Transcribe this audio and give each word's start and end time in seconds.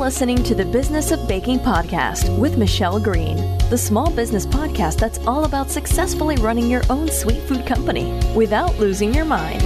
listening 0.00 0.42
to 0.42 0.54
the 0.54 0.64
Business 0.64 1.10
of 1.10 1.28
Baking 1.28 1.58
podcast 1.58 2.34
with 2.38 2.56
Michelle 2.56 2.98
Green, 2.98 3.36
the 3.68 3.76
small 3.76 4.10
business 4.10 4.46
podcast 4.46 4.96
that's 4.96 5.18
all 5.26 5.44
about 5.44 5.70
successfully 5.70 6.36
running 6.36 6.70
your 6.70 6.80
own 6.88 7.06
sweet 7.10 7.42
food 7.42 7.66
company 7.66 8.18
without 8.34 8.74
losing 8.78 9.12
your 9.12 9.26
mind. 9.26 9.60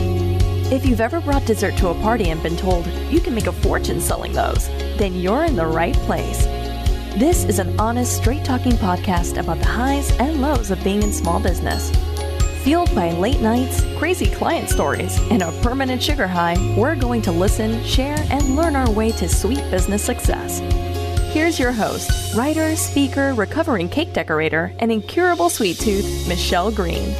If 0.72 0.84
you've 0.86 1.00
ever 1.00 1.20
brought 1.20 1.46
dessert 1.46 1.76
to 1.76 1.90
a 1.90 1.94
party 2.02 2.30
and 2.30 2.43
been 2.43 2.57
told 2.57 2.84
you 3.12 3.20
can 3.20 3.32
make 3.32 3.46
a 3.46 3.52
fortune 3.52 4.00
selling 4.00 4.32
those, 4.32 4.66
then 4.98 5.14
you're 5.14 5.44
in 5.44 5.54
the 5.54 5.66
right 5.66 5.94
place. 5.98 6.43
This 7.16 7.44
is 7.44 7.61
an 7.61 7.79
honest, 7.79 8.16
straight 8.16 8.44
talking 8.44 8.72
podcast 8.72 9.39
about 9.39 9.61
the 9.61 9.68
highs 9.68 10.11
and 10.18 10.43
lows 10.43 10.72
of 10.72 10.82
being 10.82 11.04
in 11.04 11.12
small 11.12 11.39
business. 11.39 11.93
Fueled 12.64 12.95
by 12.95 13.11
late 13.11 13.43
nights, 13.43 13.85
crazy 13.99 14.25
client 14.25 14.71
stories, 14.71 15.18
and 15.31 15.43
a 15.43 15.53
permanent 15.61 16.03
sugar 16.03 16.27
high, 16.27 16.57
we're 16.79 16.96
going 16.96 17.21
to 17.21 17.31
listen, 17.31 17.85
share, 17.85 18.17
and 18.31 18.57
learn 18.57 18.75
our 18.75 18.90
way 18.90 19.13
to 19.13 19.29
sweet 19.29 19.61
business 19.71 20.03
success. 20.03 20.61
Here's 21.35 21.59
your 21.59 21.73
host, 21.73 22.35
writer, 22.35 22.75
speaker, 22.75 23.35
recovering 23.35 23.90
cake 23.90 24.14
decorator, 24.14 24.75
and 24.79 24.90
incurable 24.90 25.50
sweet 25.50 25.79
tooth, 25.79 26.27
Michelle 26.27 26.73
Green. 26.73 27.11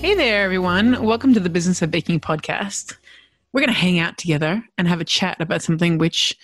Hey 0.00 0.16
there, 0.16 0.42
everyone. 0.42 1.00
Welcome 1.04 1.32
to 1.34 1.40
the 1.40 1.48
Business 1.48 1.80
of 1.80 1.92
Baking 1.92 2.18
podcast. 2.18 2.96
We're 3.52 3.60
going 3.60 3.72
to 3.72 3.78
hang 3.78 4.00
out 4.00 4.18
together 4.18 4.60
and 4.76 4.88
have 4.88 5.00
a 5.00 5.04
chat 5.04 5.40
about 5.40 5.62
something 5.62 5.98
which, 5.98 6.36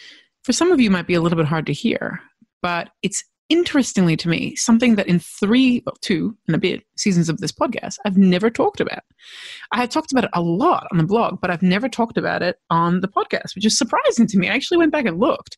for 0.44 0.52
some 0.52 0.70
of 0.70 0.80
you, 0.80 0.88
might 0.88 1.08
be 1.08 1.14
a 1.14 1.20
little 1.20 1.36
bit 1.36 1.46
hard 1.46 1.66
to 1.66 1.72
hear, 1.72 2.20
but 2.62 2.90
it's 3.02 3.24
interestingly 3.48 4.16
to 4.16 4.28
me, 4.28 4.56
something 4.56 4.96
that 4.96 5.06
in 5.06 5.18
three, 5.18 5.82
or 5.86 5.92
two 6.00 6.36
and 6.46 6.56
a 6.56 6.58
bit 6.58 6.82
seasons 6.96 7.28
of 7.28 7.38
this 7.38 7.52
podcast, 7.52 7.96
I've 8.04 8.16
never 8.16 8.50
talked 8.50 8.80
about. 8.80 9.02
I 9.72 9.80
have 9.80 9.90
talked 9.90 10.12
about 10.12 10.24
it 10.24 10.30
a 10.32 10.40
lot 10.40 10.86
on 10.90 10.98
the 10.98 11.04
blog, 11.04 11.40
but 11.40 11.50
I've 11.50 11.62
never 11.62 11.88
talked 11.88 12.16
about 12.16 12.42
it 12.42 12.56
on 12.70 13.00
the 13.00 13.08
podcast, 13.08 13.54
which 13.54 13.66
is 13.66 13.76
surprising 13.76 14.26
to 14.28 14.38
me. 14.38 14.48
I 14.48 14.54
actually 14.54 14.78
went 14.78 14.92
back 14.92 15.04
and 15.04 15.18
looked. 15.18 15.56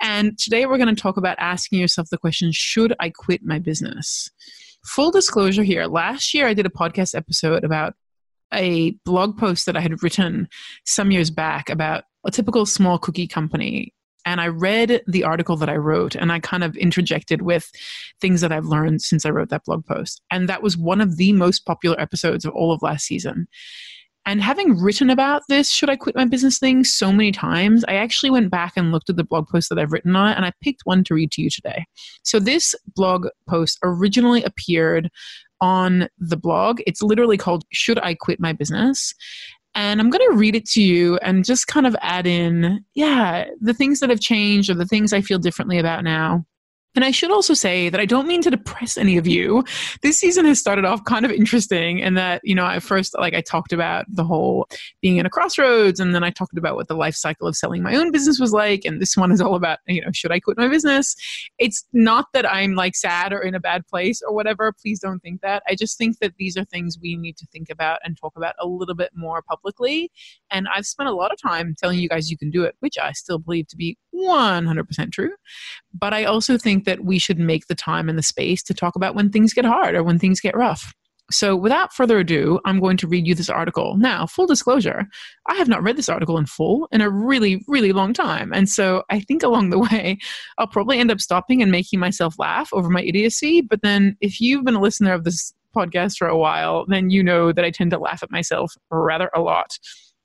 And 0.00 0.38
today 0.38 0.66
we're 0.66 0.78
going 0.78 0.94
to 0.94 1.00
talk 1.00 1.16
about 1.16 1.38
asking 1.38 1.78
yourself 1.78 2.08
the 2.10 2.18
question 2.18 2.50
should 2.52 2.94
I 3.00 3.10
quit 3.10 3.42
my 3.42 3.58
business? 3.58 4.30
Full 4.84 5.10
disclosure 5.10 5.62
here 5.62 5.86
last 5.86 6.34
year 6.34 6.46
I 6.46 6.54
did 6.54 6.66
a 6.66 6.70
podcast 6.70 7.14
episode 7.14 7.64
about 7.64 7.94
a 8.52 8.92
blog 9.04 9.38
post 9.38 9.64
that 9.66 9.76
I 9.76 9.80
had 9.80 10.02
written 10.02 10.46
some 10.84 11.10
years 11.10 11.30
back 11.30 11.70
about 11.70 12.04
a 12.26 12.30
typical 12.30 12.66
small 12.66 12.98
cookie 12.98 13.26
company 13.26 13.93
and 14.24 14.40
I 14.40 14.48
read 14.48 15.02
the 15.06 15.24
article 15.24 15.56
that 15.56 15.68
I 15.68 15.76
wrote 15.76 16.14
and 16.14 16.32
I 16.32 16.40
kind 16.40 16.64
of 16.64 16.76
interjected 16.76 17.42
with 17.42 17.70
things 18.20 18.40
that 18.40 18.52
I've 18.52 18.66
learned 18.66 19.02
since 19.02 19.26
I 19.26 19.30
wrote 19.30 19.50
that 19.50 19.64
blog 19.64 19.84
post. 19.84 20.22
And 20.30 20.48
that 20.48 20.62
was 20.62 20.76
one 20.76 21.00
of 21.00 21.16
the 21.16 21.32
most 21.32 21.66
popular 21.66 22.00
episodes 22.00 22.44
of 22.44 22.54
all 22.54 22.72
of 22.72 22.82
last 22.82 23.06
season. 23.06 23.46
And 24.26 24.40
having 24.40 24.80
written 24.80 25.10
about 25.10 25.42
this, 25.48 25.70
should 25.70 25.90
I 25.90 25.96
quit 25.96 26.16
my 26.16 26.24
business 26.24 26.58
thing 26.58 26.82
so 26.82 27.12
many 27.12 27.30
times, 27.30 27.84
I 27.86 27.94
actually 27.96 28.30
went 28.30 28.50
back 28.50 28.72
and 28.74 28.90
looked 28.90 29.10
at 29.10 29.16
the 29.16 29.24
blog 29.24 29.48
posts 29.48 29.68
that 29.68 29.78
I've 29.78 29.92
written 29.92 30.16
on 30.16 30.30
it 30.30 30.36
and 30.36 30.46
I 30.46 30.52
picked 30.62 30.80
one 30.84 31.04
to 31.04 31.14
read 31.14 31.30
to 31.32 31.42
you 31.42 31.50
today. 31.50 31.84
So 32.22 32.40
this 32.40 32.74
blog 32.96 33.26
post 33.46 33.78
originally 33.82 34.42
appeared 34.42 35.10
on 35.60 36.08
the 36.18 36.38
blog. 36.38 36.80
It's 36.86 37.02
literally 37.02 37.36
called 37.36 37.64
Should 37.72 37.98
I 37.98 38.14
Quit 38.14 38.40
My 38.40 38.54
Business? 38.54 39.14
And 39.74 40.00
I'm 40.00 40.10
going 40.10 40.28
to 40.30 40.36
read 40.36 40.54
it 40.54 40.66
to 40.70 40.82
you 40.82 41.16
and 41.18 41.44
just 41.44 41.66
kind 41.66 41.86
of 41.86 41.96
add 42.00 42.26
in, 42.26 42.84
yeah, 42.94 43.46
the 43.60 43.74
things 43.74 44.00
that 44.00 44.10
have 44.10 44.20
changed 44.20 44.70
or 44.70 44.74
the 44.74 44.86
things 44.86 45.12
I 45.12 45.20
feel 45.20 45.38
differently 45.38 45.78
about 45.78 46.04
now. 46.04 46.44
And 46.94 47.04
I 47.04 47.10
should 47.10 47.30
also 47.30 47.54
say 47.54 47.88
that 47.88 48.00
I 48.00 48.06
don't 48.06 48.28
mean 48.28 48.42
to 48.42 48.50
depress 48.50 48.96
any 48.96 49.16
of 49.16 49.26
you. 49.26 49.64
This 50.02 50.18
season 50.18 50.44
has 50.44 50.60
started 50.60 50.84
off 50.84 51.04
kind 51.04 51.24
of 51.24 51.32
interesting 51.32 51.98
in 51.98 52.14
that, 52.14 52.40
you 52.44 52.54
know, 52.54 52.64
I 52.64 52.78
first, 52.78 53.18
like, 53.18 53.34
I 53.34 53.40
talked 53.40 53.72
about 53.72 54.04
the 54.08 54.24
whole 54.24 54.68
being 55.02 55.16
in 55.16 55.26
a 55.26 55.30
crossroads, 55.30 55.98
and 55.98 56.14
then 56.14 56.22
I 56.22 56.30
talked 56.30 56.56
about 56.56 56.76
what 56.76 56.88
the 56.88 56.94
life 56.94 57.14
cycle 57.14 57.48
of 57.48 57.56
selling 57.56 57.82
my 57.82 57.96
own 57.96 58.12
business 58.12 58.38
was 58.38 58.52
like. 58.52 58.84
And 58.84 59.00
this 59.00 59.16
one 59.16 59.32
is 59.32 59.40
all 59.40 59.54
about, 59.54 59.78
you 59.86 60.02
know, 60.02 60.10
should 60.12 60.30
I 60.30 60.40
quit 60.40 60.56
my 60.56 60.68
business? 60.68 61.16
It's 61.58 61.84
not 61.92 62.26
that 62.32 62.50
I'm 62.50 62.74
like 62.74 62.94
sad 62.94 63.32
or 63.32 63.40
in 63.40 63.54
a 63.54 63.60
bad 63.60 63.86
place 63.86 64.22
or 64.26 64.34
whatever. 64.34 64.72
Please 64.72 65.00
don't 65.00 65.20
think 65.20 65.40
that. 65.40 65.62
I 65.68 65.74
just 65.74 65.98
think 65.98 66.18
that 66.20 66.34
these 66.38 66.56
are 66.56 66.64
things 66.64 66.98
we 67.00 67.16
need 67.16 67.36
to 67.38 67.46
think 67.46 67.70
about 67.70 67.98
and 68.04 68.16
talk 68.16 68.34
about 68.36 68.54
a 68.60 68.66
little 68.66 68.94
bit 68.94 69.10
more 69.14 69.42
publicly. 69.42 70.12
And 70.50 70.68
I've 70.72 70.86
spent 70.86 71.08
a 71.08 71.14
lot 71.14 71.32
of 71.32 71.40
time 71.40 71.74
telling 71.78 71.98
you 71.98 72.08
guys 72.08 72.30
you 72.30 72.38
can 72.38 72.50
do 72.50 72.62
it, 72.62 72.76
which 72.80 72.98
I 72.98 73.12
still 73.12 73.38
believe 73.38 73.66
to 73.68 73.76
be 73.76 73.98
100% 74.14 75.12
true. 75.12 75.32
But 75.92 76.14
I 76.14 76.24
also 76.24 76.56
that 76.84 77.04
we 77.04 77.18
should 77.18 77.38
make 77.38 77.66
the 77.66 77.74
time 77.74 78.08
and 78.08 78.18
the 78.18 78.22
space 78.22 78.62
to 78.64 78.74
talk 78.74 78.96
about 78.96 79.14
when 79.14 79.30
things 79.30 79.52
get 79.52 79.64
hard 79.64 79.94
or 79.94 80.02
when 80.02 80.18
things 80.18 80.40
get 80.40 80.56
rough. 80.56 80.94
So, 81.30 81.56
without 81.56 81.92
further 81.94 82.18
ado, 82.18 82.60
I'm 82.66 82.80
going 82.80 82.98
to 82.98 83.06
read 83.06 83.26
you 83.26 83.34
this 83.34 83.48
article. 83.48 83.96
Now, 83.96 84.26
full 84.26 84.46
disclosure, 84.46 85.06
I 85.48 85.54
have 85.54 85.68
not 85.68 85.82
read 85.82 85.96
this 85.96 86.10
article 86.10 86.36
in 86.36 86.44
full 86.44 86.86
in 86.92 87.00
a 87.00 87.08
really, 87.08 87.64
really 87.66 87.92
long 87.92 88.12
time. 88.12 88.52
And 88.52 88.68
so, 88.68 89.04
I 89.08 89.20
think 89.20 89.42
along 89.42 89.70
the 89.70 89.78
way, 89.90 90.18
I'll 90.58 90.66
probably 90.66 90.98
end 90.98 91.10
up 91.10 91.20
stopping 91.20 91.62
and 91.62 91.72
making 91.72 91.98
myself 91.98 92.38
laugh 92.38 92.68
over 92.74 92.90
my 92.90 93.02
idiocy. 93.02 93.62
But 93.62 93.80
then, 93.80 94.18
if 94.20 94.38
you've 94.38 94.64
been 94.64 94.74
a 94.74 94.82
listener 94.82 95.14
of 95.14 95.24
this 95.24 95.54
podcast 95.74 96.18
for 96.18 96.28
a 96.28 96.38
while, 96.38 96.84
then 96.88 97.08
you 97.08 97.22
know 97.22 97.52
that 97.52 97.64
I 97.64 97.70
tend 97.70 97.90
to 97.92 97.98
laugh 97.98 98.22
at 98.22 98.30
myself 98.30 98.74
rather 98.90 99.30
a 99.34 99.40
lot. 99.40 99.78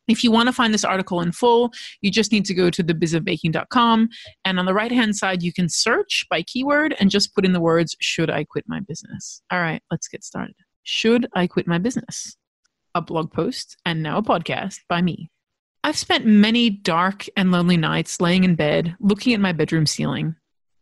If 0.09 0.24
you 0.24 0.31
want 0.31 0.47
to 0.47 0.53
find 0.53 0.74
this 0.74 0.84
article 0.84 1.22
in 1.22 1.31
full, 1.31 1.72
you 2.02 2.12
just 2.12 2.31
need 2.31 2.46
to 2.46 2.53
go 2.53 2.70
to 2.70 2.84
thebizofbaking.com. 2.84 4.09
And 4.44 4.59
on 4.59 4.66
the 4.66 4.74
right 4.74 4.92
hand 4.92 5.16
side, 5.16 5.44
you 5.44 5.53
can 5.53 5.70
search 5.70 6.25
by 6.30 6.42
keyword 6.42 6.96
and 7.00 7.09
just 7.12 7.34
put 7.36 7.46
in 7.46 7.53
the 7.53 7.62
words, 7.62 7.96
Should 8.02 8.30
I 8.30 8.44
quit 8.44 8.66
my 8.68 8.80
business? 8.80 9.42
All 9.52 9.62
right, 9.62 9.81
let's 9.92 10.08
get 10.08 10.24
started. 10.24 10.56
Should 10.84 11.28
I 11.36 11.48
quit 11.48 11.68
my 11.68 11.78
business? 11.78 12.36
A 12.96 13.02
blog 13.02 13.31
post 13.31 13.78
and 13.86 14.02
now 14.02 14.18
a 14.18 14.24
podcast 14.24 14.80
by 14.90 15.02
me. 15.02 15.30
I've 15.84 15.98
spent 15.98 16.25
many 16.25 16.69
dark 16.69 17.25
and 17.38 17.52
lonely 17.52 17.78
nights 17.78 18.19
laying 18.19 18.44
in 18.44 18.56
bed, 18.56 18.96
looking 19.00 19.34
at 19.34 19.40
my 19.40 19.53
bedroom 19.53 19.86
ceiling. 19.86 20.36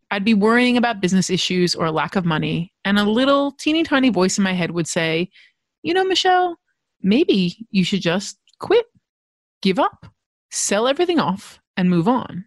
I'd 0.10 0.24
be 0.24 0.34
worrying 0.34 0.78
about 0.78 1.02
business 1.02 1.30
issues 1.30 1.76
or 1.76 1.92
lack 1.92 2.16
of 2.16 2.26
money, 2.26 2.74
and 2.86 2.98
a 2.98 3.04
little 3.04 3.52
teeny 3.52 3.84
tiny 3.84 4.10
voice 4.10 4.38
in 4.38 4.44
my 4.44 4.54
head 4.54 4.72
would 4.72 4.88
say, 4.88 5.30
You 5.84 5.94
know, 5.94 6.06
Michelle, 6.06 6.58
maybe 7.02 7.68
you 7.70 7.84
should 7.84 8.02
just 8.02 8.40
quit 8.60 8.86
give 9.68 9.80
up, 9.80 10.06
sell 10.50 10.88
everything 10.88 11.20
off, 11.20 11.60
and 11.76 11.90
move 11.90 12.08
on. 12.08 12.46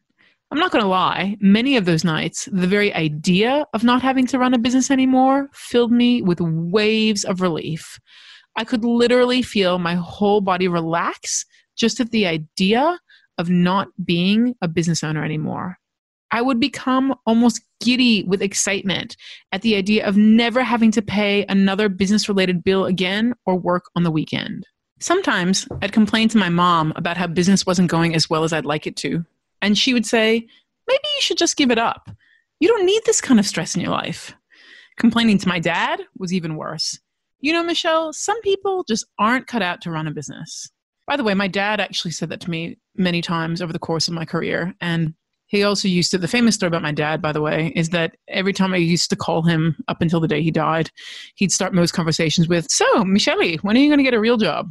I'm 0.51 0.59
not 0.59 0.73
going 0.73 0.83
to 0.83 0.89
lie, 0.89 1.37
many 1.39 1.77
of 1.77 1.85
those 1.85 2.03
nights, 2.03 2.49
the 2.51 2.67
very 2.67 2.95
idea 2.95 3.67
of 3.75 3.85
not 3.85 4.01
having 4.01 4.27
to 4.29 4.39
run 4.39 4.55
a 4.55 4.59
business 4.59 4.91
anymore 4.91 5.51
filled 5.53 5.93
me 5.93 6.23
with 6.23 6.41
waves 6.41 7.25
of 7.25 7.43
relief. 7.43 8.01
I 8.57 8.65
could 8.65 8.87
literally 8.87 9.43
feel 9.43 9.79
my 9.79 9.97
whole 9.97 10.41
body 10.41 10.67
relax 10.67 11.45
just 11.77 12.01
at 12.01 12.11
the 12.11 12.27
idea 12.27 12.99
of 13.37 13.51
not 13.51 13.89
being 14.03 14.55
a 14.63 14.67
business 14.67 15.05
owner 15.05 15.23
anymore. 15.23 15.77
I 16.33 16.41
would 16.41 16.59
become 16.59 17.15
almost 17.27 17.61
giddy 17.83 18.25
with 18.25 18.41
excitement 18.41 19.15
at 19.53 19.61
the 19.61 19.77
idea 19.77 20.07
of 20.07 20.17
never 20.17 20.63
having 20.63 20.91
to 20.93 21.03
pay 21.03 21.45
another 21.51 21.91
business 21.91 22.31
related 22.31 22.65
bill 22.65 22.87
again 22.87 23.35
or 23.45 23.57
work 23.57 23.85
on 23.95 24.05
the 24.05 24.11
weekend. 24.11 24.65
Sometimes 25.01 25.67
I'd 25.81 25.93
complain 25.93 26.29
to 26.29 26.39
my 26.39 26.51
mom 26.51 26.93
about 26.95 27.17
how 27.17 27.27
business 27.27 27.65
wasn't 27.65 27.91
going 27.91 28.15
as 28.15 28.29
well 28.29 28.45
as 28.45 28.53
I'd 28.53 28.67
like 28.67 28.87
it 28.87 28.97
to. 28.97 29.25
And 29.63 29.77
she 29.77 29.95
would 29.95 30.05
say, 30.05 30.47
maybe 30.87 31.09
you 31.17 31.23
should 31.23 31.39
just 31.39 31.57
give 31.57 31.71
it 31.71 31.79
up. 31.79 32.11
You 32.61 32.69
don't 32.69 32.85
need 32.85 33.03
this 33.07 33.23
kind 33.23 33.41
of 33.41 33.47
stress 33.47 33.75
in 33.75 33.81
your 33.81 33.91
life. 33.91 34.35
Complaining 34.99 35.39
to 35.39 35.49
my 35.49 35.59
dad 35.59 36.03
was 36.19 36.35
even 36.35 36.57
worse. 36.57 36.99
You 37.41 37.55
know, 37.55 37.65
Michelle, 37.65 38.13
some 38.13 38.39
people 38.43 38.85
just 38.87 39.07
aren't 39.19 39.47
cut 39.47 39.63
out 39.63 39.81
to 39.83 39.91
run 39.91 40.07
a 40.07 40.11
business. 40.11 40.71
By 41.07 41.17
the 41.17 41.25
way, 41.25 41.33
my 41.33 41.49
dad 41.49 41.81
actually 41.81 42.11
said 42.11 42.29
that 42.29 42.41
to 42.43 42.51
me 42.51 42.77
many 42.95 43.23
times 43.23 43.63
over 43.63 43.73
the 43.73 43.79
course 43.79 44.07
of 44.07 44.15
my 44.15 44.27
career. 44.27 44.75
And 44.83 45.15
he 45.47 45.65
also 45.65 45.89
used 45.89 46.11
to, 46.11 46.19
the 46.19 46.29
famous 46.29 46.55
story 46.55 46.69
about 46.69 46.83
my 46.83 46.93
dad, 46.93 47.23
by 47.23 47.33
the 47.33 47.41
way, 47.41 47.73
is 47.75 47.89
that 47.89 48.17
every 48.29 48.53
time 48.53 48.75
I 48.75 48.77
used 48.77 49.09
to 49.11 49.17
call 49.17 49.43
him 49.43 49.83
up 49.89 50.03
until 50.03 50.21
the 50.21 50.29
day 50.29 50.43
he 50.43 50.51
died, 50.51 50.91
he'd 51.37 51.51
start 51.51 51.73
most 51.73 51.93
conversations 51.93 52.47
with, 52.47 52.71
So, 52.71 53.05
Michelle, 53.05 53.39
when 53.63 53.77
are 53.77 53.81
you 53.81 53.89
going 53.89 53.99
to 53.99 54.05
get 54.05 54.15
a 54.15 54.21
real 54.21 54.37
job? 54.37 54.71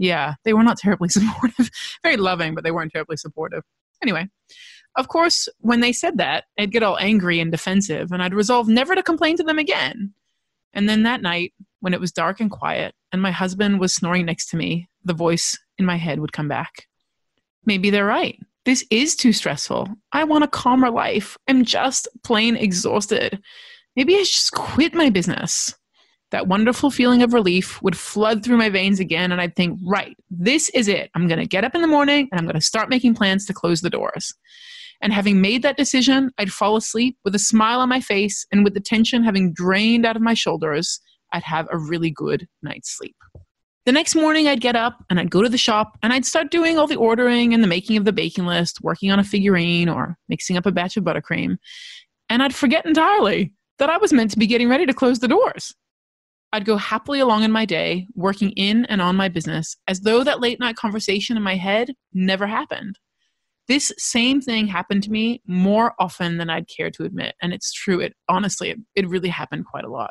Yeah, 0.00 0.34
they 0.44 0.54
were 0.54 0.64
not 0.64 0.78
terribly 0.78 1.08
supportive. 1.10 1.70
Very 2.02 2.16
loving, 2.16 2.54
but 2.54 2.64
they 2.64 2.70
weren't 2.70 2.90
terribly 2.90 3.18
supportive. 3.18 3.62
Anyway, 4.02 4.28
of 4.96 5.08
course, 5.08 5.48
when 5.58 5.80
they 5.80 5.92
said 5.92 6.16
that, 6.16 6.44
I'd 6.58 6.72
get 6.72 6.82
all 6.82 6.98
angry 6.98 7.38
and 7.38 7.52
defensive, 7.52 8.10
and 8.10 8.22
I'd 8.22 8.34
resolve 8.34 8.66
never 8.66 8.94
to 8.94 9.02
complain 9.02 9.36
to 9.36 9.42
them 9.42 9.58
again. 9.58 10.14
And 10.72 10.88
then 10.88 11.02
that 11.02 11.20
night, 11.20 11.52
when 11.80 11.92
it 11.92 12.00
was 12.00 12.12
dark 12.12 12.40
and 12.40 12.50
quiet, 12.50 12.94
and 13.12 13.20
my 13.20 13.30
husband 13.30 13.78
was 13.78 13.92
snoring 13.92 14.24
next 14.24 14.48
to 14.50 14.56
me, 14.56 14.88
the 15.04 15.12
voice 15.12 15.58
in 15.78 15.84
my 15.84 15.96
head 15.96 16.20
would 16.20 16.32
come 16.32 16.48
back. 16.48 16.86
Maybe 17.66 17.90
they're 17.90 18.06
right. 18.06 18.38
This 18.64 18.84
is 18.90 19.14
too 19.14 19.32
stressful. 19.32 19.88
I 20.12 20.24
want 20.24 20.44
a 20.44 20.48
calmer 20.48 20.90
life. 20.90 21.36
I'm 21.46 21.64
just 21.64 22.08
plain 22.24 22.56
exhausted. 22.56 23.40
Maybe 23.96 24.14
I 24.14 24.18
should 24.18 24.32
just 24.32 24.52
quit 24.52 24.94
my 24.94 25.10
business 25.10 25.74
that 26.30 26.46
wonderful 26.46 26.90
feeling 26.90 27.22
of 27.22 27.32
relief 27.32 27.82
would 27.82 27.96
flood 27.96 28.44
through 28.44 28.56
my 28.56 28.68
veins 28.68 29.00
again. 29.00 29.32
And 29.32 29.40
I'd 29.40 29.56
think, 29.56 29.78
right, 29.84 30.16
this 30.30 30.68
is 30.70 30.88
it. 30.88 31.10
I'm 31.14 31.28
going 31.28 31.40
to 31.40 31.46
get 31.46 31.64
up 31.64 31.74
in 31.74 31.82
the 31.82 31.88
morning 31.88 32.28
and 32.30 32.38
I'm 32.38 32.46
going 32.46 32.54
to 32.54 32.60
start 32.60 32.88
making 32.88 33.14
plans 33.14 33.46
to 33.46 33.52
close 33.52 33.80
the 33.80 33.90
doors. 33.90 34.32
And 35.02 35.12
having 35.12 35.40
made 35.40 35.62
that 35.62 35.76
decision, 35.76 36.30
I'd 36.38 36.52
fall 36.52 36.76
asleep 36.76 37.16
with 37.24 37.34
a 37.34 37.38
smile 37.38 37.80
on 37.80 37.88
my 37.88 38.00
face 38.00 38.46
and 38.52 38.64
with 38.64 38.74
the 38.74 38.80
tension 38.80 39.24
having 39.24 39.52
drained 39.52 40.04
out 40.04 40.16
of 40.16 40.22
my 40.22 40.34
shoulders, 40.34 41.00
I'd 41.32 41.42
have 41.42 41.68
a 41.70 41.78
really 41.78 42.10
good 42.10 42.46
night's 42.62 42.96
sleep. 42.96 43.16
The 43.86 43.92
next 43.92 44.14
morning, 44.14 44.46
I'd 44.46 44.60
get 44.60 44.76
up 44.76 45.02
and 45.08 45.18
I'd 45.18 45.30
go 45.30 45.42
to 45.42 45.48
the 45.48 45.56
shop 45.56 45.96
and 46.02 46.12
I'd 46.12 46.26
start 46.26 46.50
doing 46.50 46.78
all 46.78 46.86
the 46.86 46.96
ordering 46.96 47.54
and 47.54 47.62
the 47.62 47.68
making 47.68 47.96
of 47.96 48.04
the 48.04 48.12
baking 48.12 48.44
list, 48.44 48.82
working 48.82 49.10
on 49.10 49.18
a 49.18 49.24
figurine 49.24 49.88
or 49.88 50.18
mixing 50.28 50.58
up 50.58 50.66
a 50.66 50.70
batch 50.70 50.98
of 50.98 51.04
buttercream. 51.04 51.56
And 52.28 52.42
I'd 52.42 52.54
forget 52.54 52.84
entirely 52.84 53.54
that 53.78 53.88
I 53.88 53.96
was 53.96 54.12
meant 54.12 54.30
to 54.32 54.38
be 54.38 54.46
getting 54.46 54.68
ready 54.68 54.84
to 54.84 54.92
close 54.92 55.20
the 55.20 55.28
doors. 55.28 55.74
I'd 56.52 56.64
go 56.64 56.76
happily 56.76 57.20
along 57.20 57.44
in 57.44 57.52
my 57.52 57.64
day, 57.64 58.06
working 58.14 58.50
in 58.50 58.84
and 58.86 59.00
on 59.00 59.16
my 59.16 59.28
business, 59.28 59.76
as 59.86 60.00
though 60.00 60.24
that 60.24 60.40
late 60.40 60.58
night 60.58 60.76
conversation 60.76 61.36
in 61.36 61.42
my 61.42 61.54
head 61.54 61.92
never 62.12 62.46
happened. 62.46 62.98
This 63.68 63.92
same 63.98 64.40
thing 64.40 64.66
happened 64.66 65.04
to 65.04 65.12
me 65.12 65.42
more 65.46 65.94
often 66.00 66.38
than 66.38 66.50
I'd 66.50 66.68
care 66.68 66.90
to 66.90 67.04
admit. 67.04 67.36
And 67.40 67.52
it's 67.52 67.72
true, 67.72 68.00
it 68.00 68.14
honestly, 68.28 68.70
it, 68.70 68.78
it 68.96 69.08
really 69.08 69.28
happened 69.28 69.66
quite 69.66 69.84
a 69.84 69.90
lot. 69.90 70.10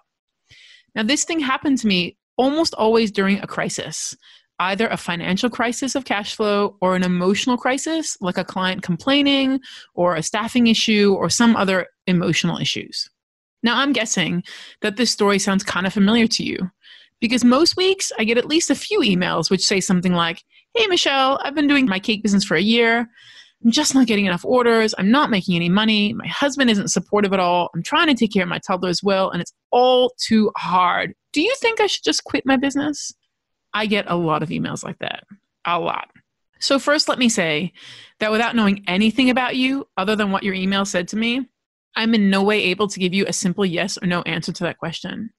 Now, 0.95 1.03
this 1.03 1.25
thing 1.25 1.41
happened 1.41 1.77
to 1.80 1.88
me 1.88 2.18
almost 2.38 2.74
always 2.75 3.12
during 3.12 3.39
a 3.39 3.47
crisis, 3.47 4.15
either 4.59 4.88
a 4.88 4.95
financial 4.95 5.50
crisis 5.50 5.94
of 5.94 6.06
cash 6.06 6.36
flow 6.36 6.77
or 6.81 6.95
an 6.95 7.03
emotional 7.03 7.57
crisis, 7.57 8.15
like 8.21 8.38
a 8.38 8.45
client 8.45 8.81
complaining 8.81 9.59
or 9.94 10.15
a 10.15 10.24
staffing 10.24 10.68
issue 10.68 11.15
or 11.18 11.30
some 11.30 11.57
other 11.57 11.88
emotional 12.07 12.57
issues. 12.59 13.09
Now, 13.63 13.79
I'm 13.79 13.94
guessing 13.94 14.44
that 14.81 14.97
this 14.97 15.11
story 15.11 15.39
sounds 15.39 15.63
kind 15.63 15.85
of 15.85 15.94
familiar 15.94 16.27
to 16.27 16.44
you 16.44 16.71
because 17.19 17.44
most 17.44 17.75
weeks 17.75 18.11
I 18.17 18.23
get 18.23 18.38
at 18.38 18.47
least 18.47 18.69
a 18.69 18.75
few 18.75 19.01
emails 19.01 19.50
which 19.50 19.65
say 19.65 19.79
something 19.79 20.13
like, 20.13 20.44
Hey, 20.75 20.88
Michelle, 20.88 21.39
I've 21.44 21.56
been 21.56 21.67
doing 21.67 21.88
my 21.88 22.00
cake 22.00 22.23
business 22.23 22.44
for 22.44 22.56
a 22.56 22.61
year. 22.61 23.09
I'm 23.63 23.71
just 23.71 23.94
not 23.94 24.07
getting 24.07 24.25
enough 24.25 24.45
orders. 24.45 24.95
I'm 24.97 25.11
not 25.11 25.29
making 25.29 25.56
any 25.56 25.67
money. 25.67 26.13
My 26.13 26.27
husband 26.27 26.69
isn't 26.69 26.89
supportive 26.89 27.33
at 27.33 27.39
all. 27.39 27.69
I'm 27.75 27.83
trying 27.83 28.07
to 28.07 28.13
take 28.13 28.31
care 28.31 28.44
of 28.44 28.50
my 28.50 28.59
toddler 28.59 28.89
as 28.89 29.03
well, 29.03 29.31
and 29.31 29.41
it's 29.41 29.51
all 29.71 30.13
too 30.17 30.50
hard. 30.55 31.13
Do 31.33 31.41
you 31.41 31.53
think 31.59 31.81
I 31.81 31.88
should 31.88 32.03
just 32.03 32.23
quit 32.23 32.45
my 32.45 32.55
business? 32.55 33.13
I 33.73 33.85
get 33.85 34.05
a 34.07 34.15
lot 34.15 34.44
of 34.44 34.50
emails 34.50 34.83
like 34.83 34.97
that. 35.00 35.25
A 35.65 35.77
lot. 35.77 36.09
So, 36.59 36.79
first, 36.79 37.09
let 37.09 37.19
me 37.19 37.27
say 37.27 37.73
that 38.19 38.31
without 38.31 38.55
knowing 38.55 38.83
anything 38.88 39.29
about 39.29 39.57
you 39.57 39.88
other 39.97 40.15
than 40.15 40.31
what 40.31 40.44
your 40.44 40.53
email 40.53 40.85
said 40.85 41.09
to 41.09 41.17
me, 41.17 41.45
I'm 41.95 42.13
in 42.13 42.30
no 42.30 42.44
way 42.44 42.63
able 42.63 42.88
to 42.88 43.00
give 43.00 43.13
you 43.13 43.25
a 43.27 43.33
simple 43.33 43.65
yes 43.65 43.97
or 44.01 44.07
no 44.07 44.21
answer 44.24 44.51
to 44.51 44.63
that 44.63 44.77
question. 44.77 45.31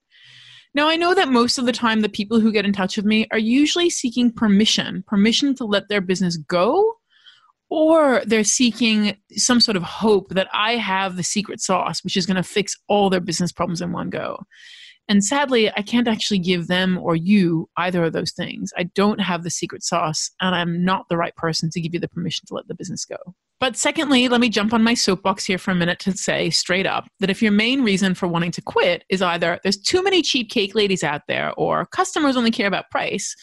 Now, 0.73 0.89
I 0.89 0.97
know 0.97 1.15
that 1.15 1.29
most 1.29 1.59
of 1.59 1.67
the 1.67 1.73
time, 1.73 2.01
the 2.01 2.09
people 2.09 2.39
who 2.39 2.53
get 2.53 2.65
in 2.65 2.73
touch 2.73 2.97
with 2.97 3.05
me 3.05 3.27
are 3.33 3.39
usually 3.39 3.91
seeking 3.91 4.33
permission 4.33 5.03
permission 5.07 5.55
to 5.57 5.65
let 5.65 5.89
their 5.89 6.01
business 6.01 6.37
go 6.37 6.95
or 7.71 8.23
they're 8.27 8.45
seeking 8.45 9.17
some 9.33 9.61
sort 9.61 9.77
of 9.77 9.85
hope 9.85 10.31
that 10.31 10.49
I 10.53 10.73
have 10.77 11.17
the 11.17 11.23
secret 11.23 11.61
sauce, 11.61 12.03
which 12.03 12.17
is 12.17 12.27
going 12.27 12.37
to 12.37 12.43
fix 12.43 12.77
all 12.89 13.11
their 13.11 13.21
business 13.21 13.53
problems 13.53 13.81
in 13.81 13.93
one 13.93 14.11
go. 14.11 14.45
And 15.11 15.25
sadly, 15.25 15.69
I 15.77 15.83
can't 15.83 16.07
actually 16.07 16.39
give 16.39 16.69
them 16.69 16.97
or 16.97 17.17
you 17.17 17.69
either 17.77 18.05
of 18.05 18.13
those 18.13 18.31
things. 18.31 18.73
I 18.77 18.85
don't 18.85 19.19
have 19.19 19.43
the 19.43 19.51
secret 19.51 19.83
sauce, 19.83 20.31
and 20.41 20.55
I'm 20.55 20.85
not 20.85 21.09
the 21.09 21.17
right 21.17 21.35
person 21.35 21.69
to 21.71 21.81
give 21.81 21.93
you 21.93 21.99
the 21.99 22.07
permission 22.07 22.47
to 22.47 22.55
let 22.55 22.69
the 22.69 22.77
business 22.77 23.05
go. 23.05 23.17
But 23.59 23.77
secondly, 23.77 24.29
let 24.29 24.41
me 24.41 24.49
jump 24.49 24.73
on 24.73 24.85
my 24.85 24.95
soapbox 24.95 25.45
here 25.45 25.59
for 25.59 25.73
a 25.73 25.75
minute 25.75 25.99
to 26.01 26.17
say 26.17 26.49
straight 26.49 26.87
up 26.87 27.09
that 27.19 27.29
if 27.29 27.43
your 27.43 27.51
main 27.51 27.83
reason 27.83 28.15
for 28.15 28.29
wanting 28.29 28.53
to 28.53 28.63
quit 28.63 29.03
is 29.11 29.21
either 29.21 29.59
there's 29.65 29.77
too 29.77 30.01
many 30.01 30.23
cheap 30.23 30.49
cake 30.49 30.77
ladies 30.77 31.03
out 31.03 31.23
there 31.27 31.53
or 31.55 31.87
customers 31.87 32.37
only 32.37 32.53
care 32.53 32.69
about 32.69 32.89
price, 32.93 33.35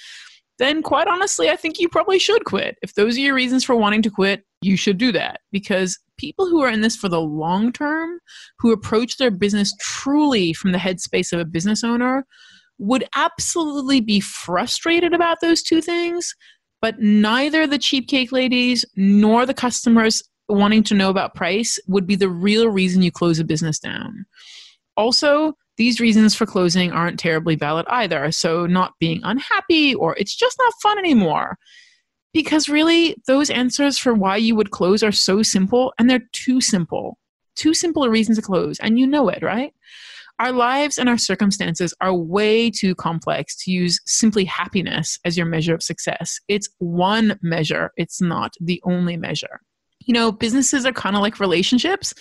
then 0.59 0.81
quite 0.81 1.07
honestly, 1.07 1.49
I 1.49 1.55
think 1.55 1.79
you 1.79 1.89
probably 1.89 2.19
should 2.19 2.45
quit. 2.45 2.77
If 2.81 2.95
those 2.95 3.17
are 3.17 3.21
your 3.21 3.35
reasons 3.35 3.63
for 3.63 3.75
wanting 3.75 4.01
to 4.03 4.09
quit, 4.09 4.43
you 4.61 4.75
should 4.75 4.97
do 4.97 5.11
that 5.11 5.41
because 5.51 5.99
people 6.17 6.47
who 6.47 6.61
are 6.61 6.69
in 6.69 6.81
this 6.81 6.95
for 6.95 7.09
the 7.09 7.21
long 7.21 7.71
term, 7.71 8.19
who 8.59 8.71
approach 8.71 9.17
their 9.17 9.31
business 9.31 9.73
truly 9.79 10.53
from 10.53 10.71
the 10.71 10.77
headspace 10.77 11.31
of 11.31 11.39
a 11.39 11.45
business 11.45 11.83
owner, 11.83 12.25
would 12.79 13.07
absolutely 13.15 14.01
be 14.01 14.19
frustrated 14.19 15.13
about 15.13 15.37
those 15.41 15.61
two 15.61 15.81
things. 15.81 16.33
But 16.81 16.99
neither 16.99 17.65
the 17.65 17.79
cheap 17.79 18.07
cake 18.07 18.31
ladies 18.31 18.85
nor 18.95 19.45
the 19.45 19.53
customers 19.53 20.23
wanting 20.49 20.83
to 20.83 20.93
know 20.93 21.09
about 21.09 21.35
price 21.35 21.79
would 21.87 22.07
be 22.07 22.15
the 22.15 22.29
real 22.29 22.69
reason 22.69 23.01
you 23.01 23.11
close 23.11 23.39
a 23.39 23.43
business 23.43 23.79
down. 23.79 24.25
Also, 24.95 25.53
these 25.77 25.99
reasons 25.99 26.35
for 26.35 26.45
closing 26.45 26.91
aren't 26.91 27.19
terribly 27.19 27.55
valid 27.55 27.85
either. 27.87 28.31
So, 28.31 28.65
not 28.65 28.93
being 28.99 29.21
unhappy 29.23 29.95
or 29.95 30.15
it's 30.17 30.35
just 30.35 30.57
not 30.59 30.73
fun 30.81 30.97
anymore. 30.97 31.57
Because 32.33 32.69
really, 32.69 33.15
those 33.27 33.49
answers 33.49 33.97
for 33.97 34.13
why 34.13 34.37
you 34.37 34.55
would 34.55 34.71
close 34.71 35.01
are 35.01 35.11
so 35.11 35.41
simple 35.41 35.93
and 35.97 36.09
they're 36.09 36.27
too 36.33 36.61
simple. 36.61 37.17
Too 37.55 37.73
simple 37.73 38.03
a 38.03 38.09
reason 38.09 38.35
to 38.35 38.41
close. 38.41 38.79
And 38.79 38.99
you 38.99 39.07
know 39.07 39.29
it, 39.29 39.41
right? 39.41 39.73
Our 40.39 40.51
lives 40.51 40.99
and 40.99 41.09
our 41.09 41.17
circumstances 41.17 41.95
are 41.99 42.13
way 42.13 42.69
too 42.69 42.93
complex 42.93 43.55
to 43.63 43.71
use 43.71 43.99
simply 44.05 44.45
happiness 44.45 45.19
as 45.25 45.35
your 45.35 45.47
measure 45.47 45.73
of 45.73 45.81
success. 45.81 46.39
It's 46.47 46.69
one 46.77 47.39
measure, 47.41 47.91
it's 47.97 48.21
not 48.21 48.53
the 48.59 48.79
only 48.85 49.17
measure 49.17 49.61
you 50.07 50.13
know, 50.13 50.31
businesses 50.31 50.85
are 50.85 50.93
kind 50.93 51.15
of 51.15 51.21
like 51.21 51.39
relationships. 51.39 52.13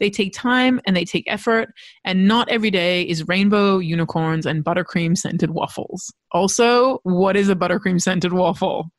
They 0.00 0.10
take 0.10 0.32
time 0.32 0.80
and 0.86 0.96
they 0.96 1.04
take 1.04 1.24
effort, 1.28 1.68
and 2.04 2.26
not 2.26 2.48
every 2.48 2.70
day 2.70 3.02
is 3.02 3.28
rainbow 3.28 3.78
unicorns 3.78 4.46
and 4.46 4.64
buttercream 4.64 5.16
scented 5.16 5.50
waffles. 5.50 6.12
Also, 6.32 6.98
what 7.04 7.36
is 7.36 7.48
a 7.48 7.54
buttercream 7.54 8.00
scented 8.00 8.32
waffle? 8.32 8.90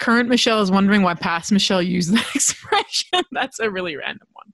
Current 0.00 0.28
Michelle 0.28 0.60
is 0.60 0.70
wondering 0.70 1.02
why 1.02 1.14
past 1.14 1.52
Michelle 1.52 1.82
used 1.82 2.12
that 2.12 2.28
expression. 2.34 3.22
That's 3.32 3.60
a 3.60 3.70
really 3.70 3.96
random 3.96 4.26
one. 4.32 4.49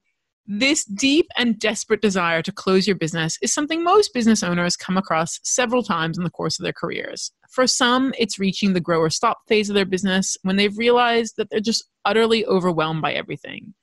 This 0.48 0.84
deep 0.84 1.26
and 1.36 1.58
desperate 1.58 2.00
desire 2.00 2.40
to 2.42 2.52
close 2.52 2.86
your 2.86 2.94
business 2.94 3.36
is 3.42 3.52
something 3.52 3.82
most 3.82 4.14
business 4.14 4.44
owners 4.44 4.76
come 4.76 4.96
across 4.96 5.40
several 5.42 5.82
times 5.82 6.16
in 6.16 6.22
the 6.22 6.30
course 6.30 6.56
of 6.56 6.62
their 6.62 6.72
careers. 6.72 7.32
For 7.50 7.66
some, 7.66 8.14
it's 8.16 8.38
reaching 8.38 8.72
the 8.72 8.80
grow 8.80 9.00
or 9.00 9.10
stop 9.10 9.38
phase 9.48 9.68
of 9.68 9.74
their 9.74 9.84
business 9.84 10.36
when 10.42 10.54
they've 10.54 10.78
realized 10.78 11.34
that 11.36 11.50
they're 11.50 11.58
just 11.58 11.84
utterly 12.04 12.46
overwhelmed 12.46 13.02
by 13.02 13.12
everything. 13.12 13.74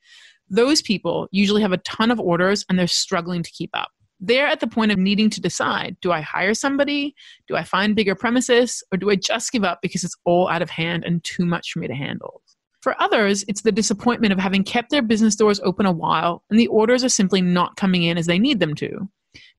Those 0.50 0.82
people 0.82 1.28
usually 1.32 1.62
have 1.62 1.74
a 1.74 1.78
ton 1.80 2.12
of 2.12 2.20
orders 2.20 2.64
and 2.70 2.80
they're 2.80 2.88
struggling 2.88 3.44
to 3.44 3.52
keep 3.52 3.72
up. 3.74 3.90
They're 4.22 4.48
at 4.48 4.62
the 4.62 4.68
point 4.68 4.94
of 4.94 4.98
needing 4.98 5.30
to 5.32 5.42
decide 5.42 5.98
do 6.02 6.14
I 6.14 6.22
hire 6.22 6.54
somebody? 6.54 7.14
Do 7.50 7.58
I 7.58 7.64
find 7.64 7.94
bigger 7.94 8.16
premises? 8.16 8.82
Or 8.90 8.98
do 8.98 9.10
I 9.10 9.18
just 9.18 9.52
give 9.52 9.66
up 9.66 9.80
because 9.82 10.06
it's 10.06 10.16
all 10.24 10.48
out 10.48 10.62
of 10.62 10.70
hand 10.70 11.04
and 11.04 11.22
too 11.26 11.46
much 11.46 11.72
for 11.72 11.80
me 11.80 11.88
to 11.88 11.94
handle? 11.94 12.42
For 12.84 13.02
others, 13.02 13.46
it's 13.48 13.62
the 13.62 13.72
disappointment 13.72 14.34
of 14.34 14.40
having 14.40 14.66
kept 14.66 14.90
their 14.90 15.02
business 15.02 15.38
doors 15.38 15.62
open 15.62 15.86
a 15.86 15.92
while 15.94 16.44
and 16.50 16.60
the 16.60 16.68
orders 16.68 17.02
are 17.06 17.10
simply 17.10 17.42
not 17.42 17.78
coming 17.78 18.04
in 18.04 18.18
as 18.18 18.26
they 18.26 18.38
need 18.38 18.60
them 18.60 18.76
to. 18.76 19.08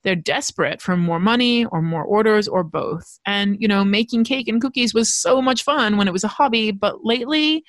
They're 0.03 0.15
desperate 0.15 0.83
for 0.83 0.95
more 0.95 1.19
money 1.19 1.65
or 1.65 1.81
more 1.81 2.05
orders 2.05 2.47
or 2.47 2.63
both. 2.63 3.19
And, 3.25 3.57
you 3.59 3.67
know, 3.67 3.83
making 3.83 4.25
cake 4.25 4.47
and 4.47 4.61
cookies 4.61 4.93
was 4.93 5.15
so 5.15 5.41
much 5.41 5.63
fun 5.63 5.97
when 5.97 6.07
it 6.07 6.13
was 6.13 6.23
a 6.23 6.29
hobby, 6.29 6.71
but 6.71 7.03
lately 7.07 7.65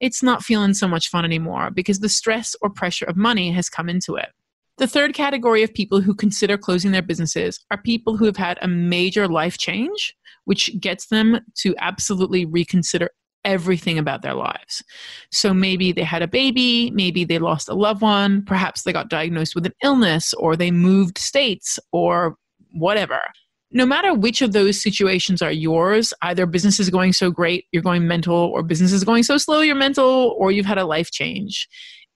it's 0.00 0.22
not 0.22 0.44
feeling 0.44 0.74
so 0.74 0.86
much 0.86 1.08
fun 1.08 1.24
anymore 1.24 1.70
because 1.70 2.00
the 2.00 2.10
stress 2.10 2.54
or 2.60 2.68
pressure 2.68 3.06
of 3.06 3.16
money 3.16 3.50
has 3.52 3.70
come 3.70 3.88
into 3.88 4.16
it. 4.16 4.28
The 4.76 4.86
third 4.86 5.14
category 5.14 5.62
of 5.62 5.72
people 5.72 6.02
who 6.02 6.14
consider 6.14 6.58
closing 6.58 6.92
their 6.92 7.00
businesses 7.00 7.58
are 7.70 7.80
people 7.80 8.18
who 8.18 8.26
have 8.26 8.36
had 8.36 8.58
a 8.60 8.68
major 8.68 9.26
life 9.26 9.56
change, 9.56 10.14
which 10.44 10.78
gets 10.78 11.06
them 11.06 11.40
to 11.60 11.74
absolutely 11.78 12.44
reconsider 12.44 13.08
everything 13.44 13.98
about 13.98 14.22
their 14.22 14.34
lives. 14.34 14.82
So 15.30 15.54
maybe 15.54 15.92
they 15.92 16.02
had 16.02 16.22
a 16.22 16.28
baby, 16.28 16.90
maybe 16.92 17.24
they 17.24 17.38
lost 17.38 17.68
a 17.68 17.74
loved 17.74 18.02
one, 18.02 18.44
perhaps 18.44 18.82
they 18.82 18.92
got 18.92 19.08
diagnosed 19.08 19.54
with 19.54 19.66
an 19.66 19.74
illness, 19.82 20.34
or 20.34 20.56
they 20.56 20.70
moved 20.70 21.18
states, 21.18 21.78
or 21.92 22.36
whatever. 22.72 23.20
No 23.72 23.86
matter 23.86 24.14
which 24.14 24.42
of 24.42 24.52
those 24.52 24.82
situations 24.82 25.42
are 25.42 25.52
yours, 25.52 26.12
either 26.22 26.44
business 26.44 26.80
is 26.80 26.90
going 26.90 27.12
so 27.12 27.30
great, 27.30 27.66
you're 27.72 27.82
going 27.82 28.06
mental, 28.08 28.34
or 28.34 28.62
business 28.62 28.92
is 28.92 29.04
going 29.04 29.22
so 29.22 29.38
slow, 29.38 29.60
you're 29.60 29.76
mental, 29.76 30.34
or 30.38 30.50
you've 30.50 30.66
had 30.66 30.78
a 30.78 30.84
life 30.84 31.10
change. 31.10 31.68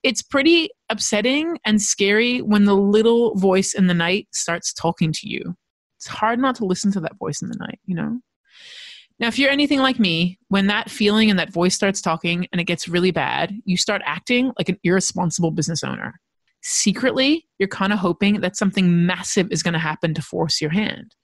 It's 0.02 0.22
pretty 0.22 0.68
upsetting 0.90 1.58
and 1.64 1.80
scary 1.80 2.42
when 2.42 2.64
the 2.64 2.74
little 2.76 3.36
voice 3.36 3.72
in 3.72 3.86
the 3.86 3.94
night 3.94 4.28
starts 4.32 4.72
talking 4.72 5.12
to 5.12 5.28
you. 5.28 5.54
It's 5.96 6.08
hard 6.08 6.38
not 6.38 6.56
to 6.56 6.66
listen 6.66 6.92
to 6.92 7.00
that 7.00 7.16
voice 7.18 7.40
in 7.40 7.48
the 7.48 7.56
night, 7.56 7.78
you 7.86 7.94
know? 7.94 8.18
Now, 9.20 9.28
if 9.28 9.38
you're 9.38 9.50
anything 9.50 9.78
like 9.78 10.00
me, 10.00 10.38
when 10.48 10.66
that 10.66 10.90
feeling 10.90 11.30
and 11.30 11.38
that 11.38 11.52
voice 11.52 11.74
starts 11.74 12.00
talking 12.00 12.48
and 12.50 12.60
it 12.60 12.64
gets 12.64 12.88
really 12.88 13.12
bad, 13.12 13.54
you 13.64 13.76
start 13.76 14.02
acting 14.04 14.52
like 14.58 14.68
an 14.68 14.78
irresponsible 14.82 15.52
business 15.52 15.84
owner. 15.84 16.20
Secretly, 16.62 17.46
you're 17.58 17.68
kind 17.68 17.92
of 17.92 18.00
hoping 18.00 18.40
that 18.40 18.56
something 18.56 19.06
massive 19.06 19.52
is 19.52 19.62
going 19.62 19.74
to 19.74 19.78
happen 19.78 20.14
to 20.14 20.22
force 20.22 20.60
your 20.60 20.70
hand. 20.70 21.14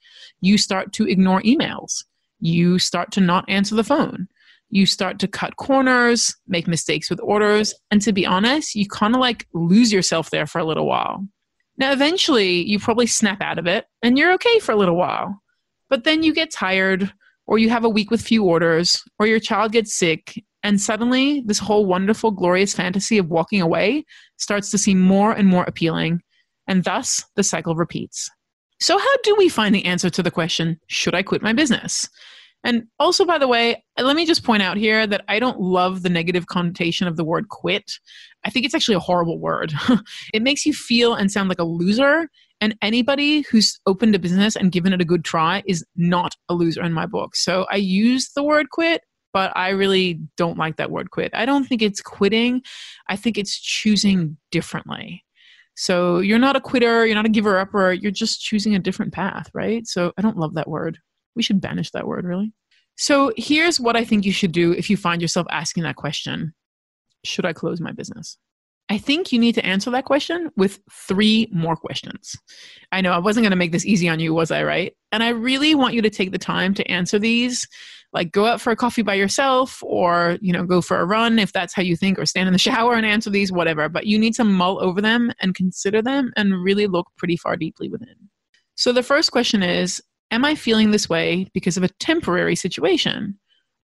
You 0.41 0.57
start 0.57 0.93
to 0.95 1.09
ignore 1.09 1.43
emails. 1.43 2.05
You 2.39 2.79
start 2.79 3.11
to 3.13 3.21
not 3.21 3.49
answer 3.49 3.75
the 3.75 3.85
phone. 3.85 4.29
You 4.69 4.87
start 4.87 5.19
to 5.21 5.29
cut 5.29 5.57
corners, 5.57 6.37
make 6.47 6.69
mistakes 6.69 7.11
with 7.11 7.21
orders, 7.21 7.75
and 7.91 8.01
to 8.03 8.13
be 8.13 8.25
honest, 8.25 8.77
you 8.77 8.87
kind 8.89 9.17
of 9.17 9.21
like 9.21 9.49
lose 9.53 9.93
yourself 9.93 10.31
there 10.31 10.47
for 10.47 10.61
a 10.61 10.65
little 10.65 10.87
while. 10.87 11.27
Now, 11.77 11.91
eventually, 11.91 12.63
you 12.63 12.79
probably 12.79 13.07
snap 13.07 13.41
out 13.41 13.59
of 13.59 13.67
it 13.67 13.87
and 14.03 14.17
you're 14.17 14.35
okay 14.35 14.61
for 14.61 14.73
a 14.73 14.77
little 14.77 14.97
while. 14.97 15.43
But 15.89 16.05
then 16.05 16.23
you 16.23 16.33
get 16.33 16.53
tired 16.53 17.13
or 17.51 17.59
you 17.59 17.69
have 17.69 17.85
a 17.85 17.89
week 17.89 18.13
with 18.13 18.23
few 18.23 18.45
orders, 18.45 19.03
or 19.19 19.27
your 19.27 19.41
child 19.41 19.73
gets 19.73 19.93
sick, 19.93 20.41
and 20.63 20.81
suddenly 20.81 21.43
this 21.45 21.59
whole 21.59 21.85
wonderful, 21.85 22.31
glorious 22.31 22.73
fantasy 22.73 23.19
of 23.19 23.29
walking 23.29 23.61
away 23.61 24.05
starts 24.37 24.71
to 24.71 24.79
seem 24.79 25.01
more 25.01 25.33
and 25.33 25.49
more 25.49 25.65
appealing, 25.65 26.23
and 26.69 26.85
thus 26.85 27.25
the 27.35 27.43
cycle 27.43 27.75
repeats. 27.75 28.31
So, 28.81 28.97
how 28.97 29.17
do 29.25 29.35
we 29.35 29.49
find 29.49 29.75
the 29.75 29.85
answer 29.85 30.09
to 30.11 30.23
the 30.23 30.31
question, 30.31 30.79
should 30.87 31.15
I 31.15 31.25
quit 31.25 31.43
my 31.43 31.53
business? 31.53 32.09
And 32.63 32.85
also, 33.01 33.25
by 33.25 33.39
the 33.39 33.49
way, 33.49 33.83
let 33.99 34.15
me 34.15 34.27
just 34.27 34.45
point 34.45 34.63
out 34.63 34.77
here 34.77 35.05
that 35.09 35.25
I 35.27 35.41
don't 35.41 35.61
love 35.61 36.03
the 36.03 36.09
negative 36.09 36.47
connotation 36.47 37.09
of 37.09 37.17
the 37.17 37.25
word 37.25 37.49
quit. 37.49 37.99
I 38.45 38.51
think 38.51 38.65
it's 38.65 38.75
actually 38.77 38.95
a 38.95 39.01
horrible 39.01 39.41
word. 39.41 39.73
it 40.33 40.43
makes 40.43 40.65
you 40.65 40.73
feel 40.73 41.15
and 41.15 41.33
sound 41.33 41.49
like 41.49 41.59
a 41.59 41.65
loser. 41.65 42.29
And 42.61 42.77
anybody 42.83 43.43
who's 43.43 43.79
opened 43.87 44.15
a 44.15 44.19
business 44.19 44.55
and 44.55 44.73
given 44.73 44.93
it 44.93 45.01
a 45.01 45.05
good 45.05 45.25
try 45.25 45.63
is 45.67 45.85
not 45.97 46.35
a 46.49 46.55
loser 46.55 46.83
in 46.83 46.93
my 46.93 47.07
book. 47.07 47.35
So 47.35 47.67
I 47.71 47.77
use 47.77 48.31
the 48.35 48.43
word 48.43 48.71
quit, 48.71 49.03
but 49.33 49.53
I 49.57 49.71
really 49.71 50.21
don't 50.37 50.59
like 50.59 50.77
that 50.77 50.91
word 50.91 51.11
quit. 51.11 51.31
I 51.35 51.47
don't 51.47 51.65
think 51.65 51.83
it's 51.83 52.03
quitting, 52.03 52.63
I 53.09 53.17
think 53.17 53.39
it's 53.39 53.59
choosing 53.59 54.37
differently. 54.51 55.25
So 55.75 56.19
you're 56.19 56.39
not 56.39 56.57
a 56.57 56.61
quitter, 56.61 57.07
you're 57.07 57.15
not 57.15 57.25
a 57.25 57.31
giver 57.31 57.59
upper, 57.59 57.93
you're 57.93 58.11
just 58.11 58.43
choosing 58.43 58.75
a 58.75 58.79
different 58.79 59.15
path, 59.15 59.51
right? 59.55 59.87
So 59.87 60.13
I 60.19 60.23
don't 60.23 60.37
love 60.37 60.55
that 60.55 60.69
word. 60.69 60.99
We 61.35 61.43
should 61.43 61.61
banish 61.61 61.91
that 61.93 62.07
word, 62.07 62.27
really. 62.27 62.53
So 62.97 63.33
here's 63.39 63.81
what 63.81 63.97
I 63.97 64.05
think 64.05 64.27
you 64.27 64.33
should 64.33 64.53
do 64.53 64.73
if 64.73 64.91
you 64.91 64.99
find 64.99 65.23
yourself 65.23 65.47
asking 65.51 65.85
that 65.85 65.97
question 65.97 66.53
Should 67.25 67.47
I 67.47 67.55
close 67.55 67.81
my 67.81 67.93
business? 67.93 68.37
I 68.91 68.99
think 68.99 69.31
you 69.31 69.39
need 69.39 69.55
to 69.55 69.65
answer 69.65 69.89
that 69.93 70.05
question 70.05 70.51
with 70.57 70.81
three 70.91 71.49
more 71.53 71.77
questions. 71.77 72.35
I 72.91 73.01
know 73.01 73.13
I 73.13 73.19
wasn't 73.19 73.45
going 73.45 73.53
to 73.53 73.57
make 73.57 73.71
this 73.71 73.87
easy 73.87 74.09
on 74.09 74.19
you, 74.19 74.35
was 74.35 74.51
I, 74.51 74.65
right? 74.65 74.93
And 75.13 75.23
I 75.23 75.29
really 75.29 75.77
want 75.77 75.95
you 75.95 76.03
to 76.03 76.11
take 76.11 76.33
the 76.33 76.39
time 76.39 76.75
to 76.75 76.91
answer 76.91 77.17
these. 77.17 77.69
Like 78.13 78.33
go 78.33 78.47
out 78.47 78.61
for 78.61 78.73
a 78.73 78.77
coffee 78.77 79.03
by 79.03 79.15
yourself 79.15 79.81
or, 79.85 80.39
you 80.41 80.53
know, 80.53 80.65
go 80.65 80.81
for 80.83 80.99
a 80.99 81.05
run 81.05 81.39
if 81.39 81.53
that's 81.53 81.73
how 81.73 81.83
you 81.83 81.95
think 81.95 82.19
or 82.19 82.27
stand 82.27 82.49
in 82.49 82.53
the 82.53 82.59
shower 82.71 82.95
and 82.95 83.07
answer 83.07 83.31
these 83.31 83.53
whatever, 83.53 83.89
but 83.89 84.07
you 84.07 84.19
need 84.19 84.35
to 84.35 84.45
mull 84.45 84.83
over 84.83 85.01
them 85.01 85.33
and 85.41 85.55
consider 85.55 86.03
them 86.03 86.33
and 86.37 86.61
really 86.61 86.89
look 86.89 87.07
pretty 87.17 87.37
far 87.37 87.57
deeply 87.57 87.89
within. 87.89 88.17
So 88.75 88.93
the 88.93 89.05
first 89.05 89.31
question 89.31 89.63
is, 89.63 90.03
am 90.33 90.45
I 90.45 90.57
feeling 90.57 90.91
this 90.91 91.09
way 91.09 91.47
because 91.55 91.77
of 91.77 91.85
a 91.85 91.89
temporary 92.01 92.57
situation? 92.57 93.39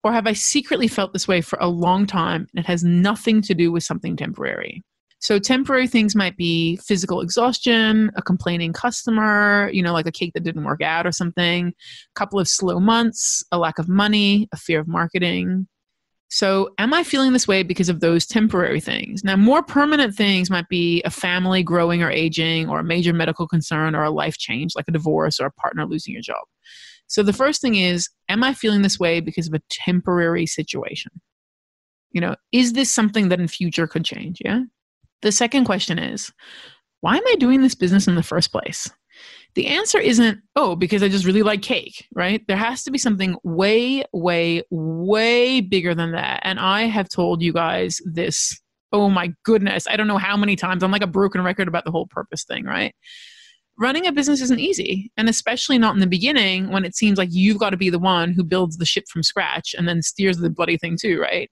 Or 0.02 0.12
have 0.12 0.26
I 0.26 0.32
secretly 0.32 0.88
felt 0.88 1.12
this 1.12 1.28
way 1.28 1.42
for 1.42 1.58
a 1.60 1.68
long 1.68 2.06
time 2.06 2.46
and 2.54 2.64
it 2.64 2.66
has 2.66 2.82
nothing 2.82 3.42
to 3.42 3.54
do 3.54 3.70
with 3.70 3.82
something 3.82 4.16
temporary? 4.16 4.82
So 5.24 5.38
temporary 5.38 5.88
things 5.88 6.14
might 6.14 6.36
be 6.36 6.76
physical 6.76 7.22
exhaustion, 7.22 8.10
a 8.14 8.20
complaining 8.20 8.74
customer, 8.74 9.70
you 9.72 9.82
know, 9.82 9.94
like 9.94 10.06
a 10.06 10.12
cake 10.12 10.34
that 10.34 10.42
didn't 10.42 10.64
work 10.64 10.82
out 10.82 11.06
or 11.06 11.12
something, 11.12 11.68
a 11.68 11.72
couple 12.14 12.38
of 12.38 12.46
slow 12.46 12.78
months, 12.78 13.42
a 13.50 13.56
lack 13.56 13.78
of 13.78 13.88
money, 13.88 14.50
a 14.52 14.58
fear 14.58 14.80
of 14.80 14.86
marketing. 14.86 15.66
So, 16.28 16.74
am 16.76 16.92
I 16.92 17.04
feeling 17.04 17.32
this 17.32 17.48
way 17.48 17.62
because 17.62 17.88
of 17.88 18.00
those 18.00 18.26
temporary 18.26 18.80
things? 18.80 19.24
Now, 19.24 19.34
more 19.34 19.62
permanent 19.62 20.14
things 20.14 20.50
might 20.50 20.68
be 20.68 21.00
a 21.06 21.10
family 21.10 21.62
growing 21.62 22.02
or 22.02 22.10
aging, 22.10 22.68
or 22.68 22.80
a 22.80 22.84
major 22.84 23.14
medical 23.14 23.48
concern, 23.48 23.94
or 23.94 24.04
a 24.04 24.10
life 24.10 24.36
change 24.36 24.72
like 24.76 24.88
a 24.88 24.92
divorce 24.92 25.40
or 25.40 25.46
a 25.46 25.52
partner 25.52 25.86
losing 25.86 26.12
your 26.12 26.22
job. 26.22 26.44
So, 27.06 27.22
the 27.22 27.32
first 27.32 27.62
thing 27.62 27.76
is, 27.76 28.10
am 28.28 28.44
I 28.44 28.52
feeling 28.52 28.82
this 28.82 29.00
way 29.00 29.20
because 29.20 29.48
of 29.48 29.54
a 29.54 29.62
temporary 29.70 30.44
situation? 30.44 31.12
You 32.10 32.20
know, 32.20 32.36
is 32.52 32.74
this 32.74 32.90
something 32.90 33.30
that 33.30 33.40
in 33.40 33.48
future 33.48 33.86
could 33.86 34.04
change? 34.04 34.42
Yeah. 34.44 34.64
The 35.24 35.32
second 35.32 35.64
question 35.64 35.98
is, 35.98 36.30
why 37.00 37.16
am 37.16 37.26
I 37.26 37.36
doing 37.36 37.62
this 37.62 37.74
business 37.74 38.06
in 38.06 38.14
the 38.14 38.22
first 38.22 38.52
place? 38.52 38.90
The 39.54 39.68
answer 39.68 39.98
isn't, 39.98 40.38
oh, 40.54 40.76
because 40.76 41.02
I 41.02 41.08
just 41.08 41.24
really 41.24 41.42
like 41.42 41.62
cake, 41.62 42.06
right? 42.14 42.46
There 42.46 42.58
has 42.58 42.84
to 42.84 42.90
be 42.90 42.98
something 42.98 43.34
way, 43.42 44.04
way, 44.12 44.64
way 44.70 45.62
bigger 45.62 45.94
than 45.94 46.12
that. 46.12 46.40
And 46.42 46.60
I 46.60 46.82
have 46.82 47.08
told 47.08 47.40
you 47.40 47.54
guys 47.54 48.02
this, 48.04 48.60
oh 48.92 49.08
my 49.08 49.32
goodness, 49.44 49.86
I 49.88 49.96
don't 49.96 50.08
know 50.08 50.18
how 50.18 50.36
many 50.36 50.56
times. 50.56 50.82
I'm 50.82 50.90
like 50.90 51.02
a 51.02 51.06
broken 51.06 51.42
record 51.42 51.68
about 51.68 51.86
the 51.86 51.90
whole 51.90 52.06
purpose 52.06 52.44
thing, 52.44 52.66
right? 52.66 52.94
Running 53.78 54.06
a 54.06 54.12
business 54.12 54.42
isn't 54.42 54.60
easy, 54.60 55.10
and 55.16 55.30
especially 55.30 55.78
not 55.78 55.94
in 55.94 56.00
the 56.00 56.06
beginning 56.06 56.70
when 56.70 56.84
it 56.84 56.94
seems 56.94 57.16
like 57.16 57.30
you've 57.32 57.58
got 57.58 57.70
to 57.70 57.78
be 57.78 57.88
the 57.88 57.98
one 57.98 58.34
who 58.34 58.44
builds 58.44 58.76
the 58.76 58.84
ship 58.84 59.04
from 59.10 59.22
scratch 59.22 59.74
and 59.74 59.88
then 59.88 60.02
steers 60.02 60.36
the 60.36 60.50
bloody 60.50 60.76
thing 60.76 60.98
too, 61.00 61.18
right? 61.18 61.50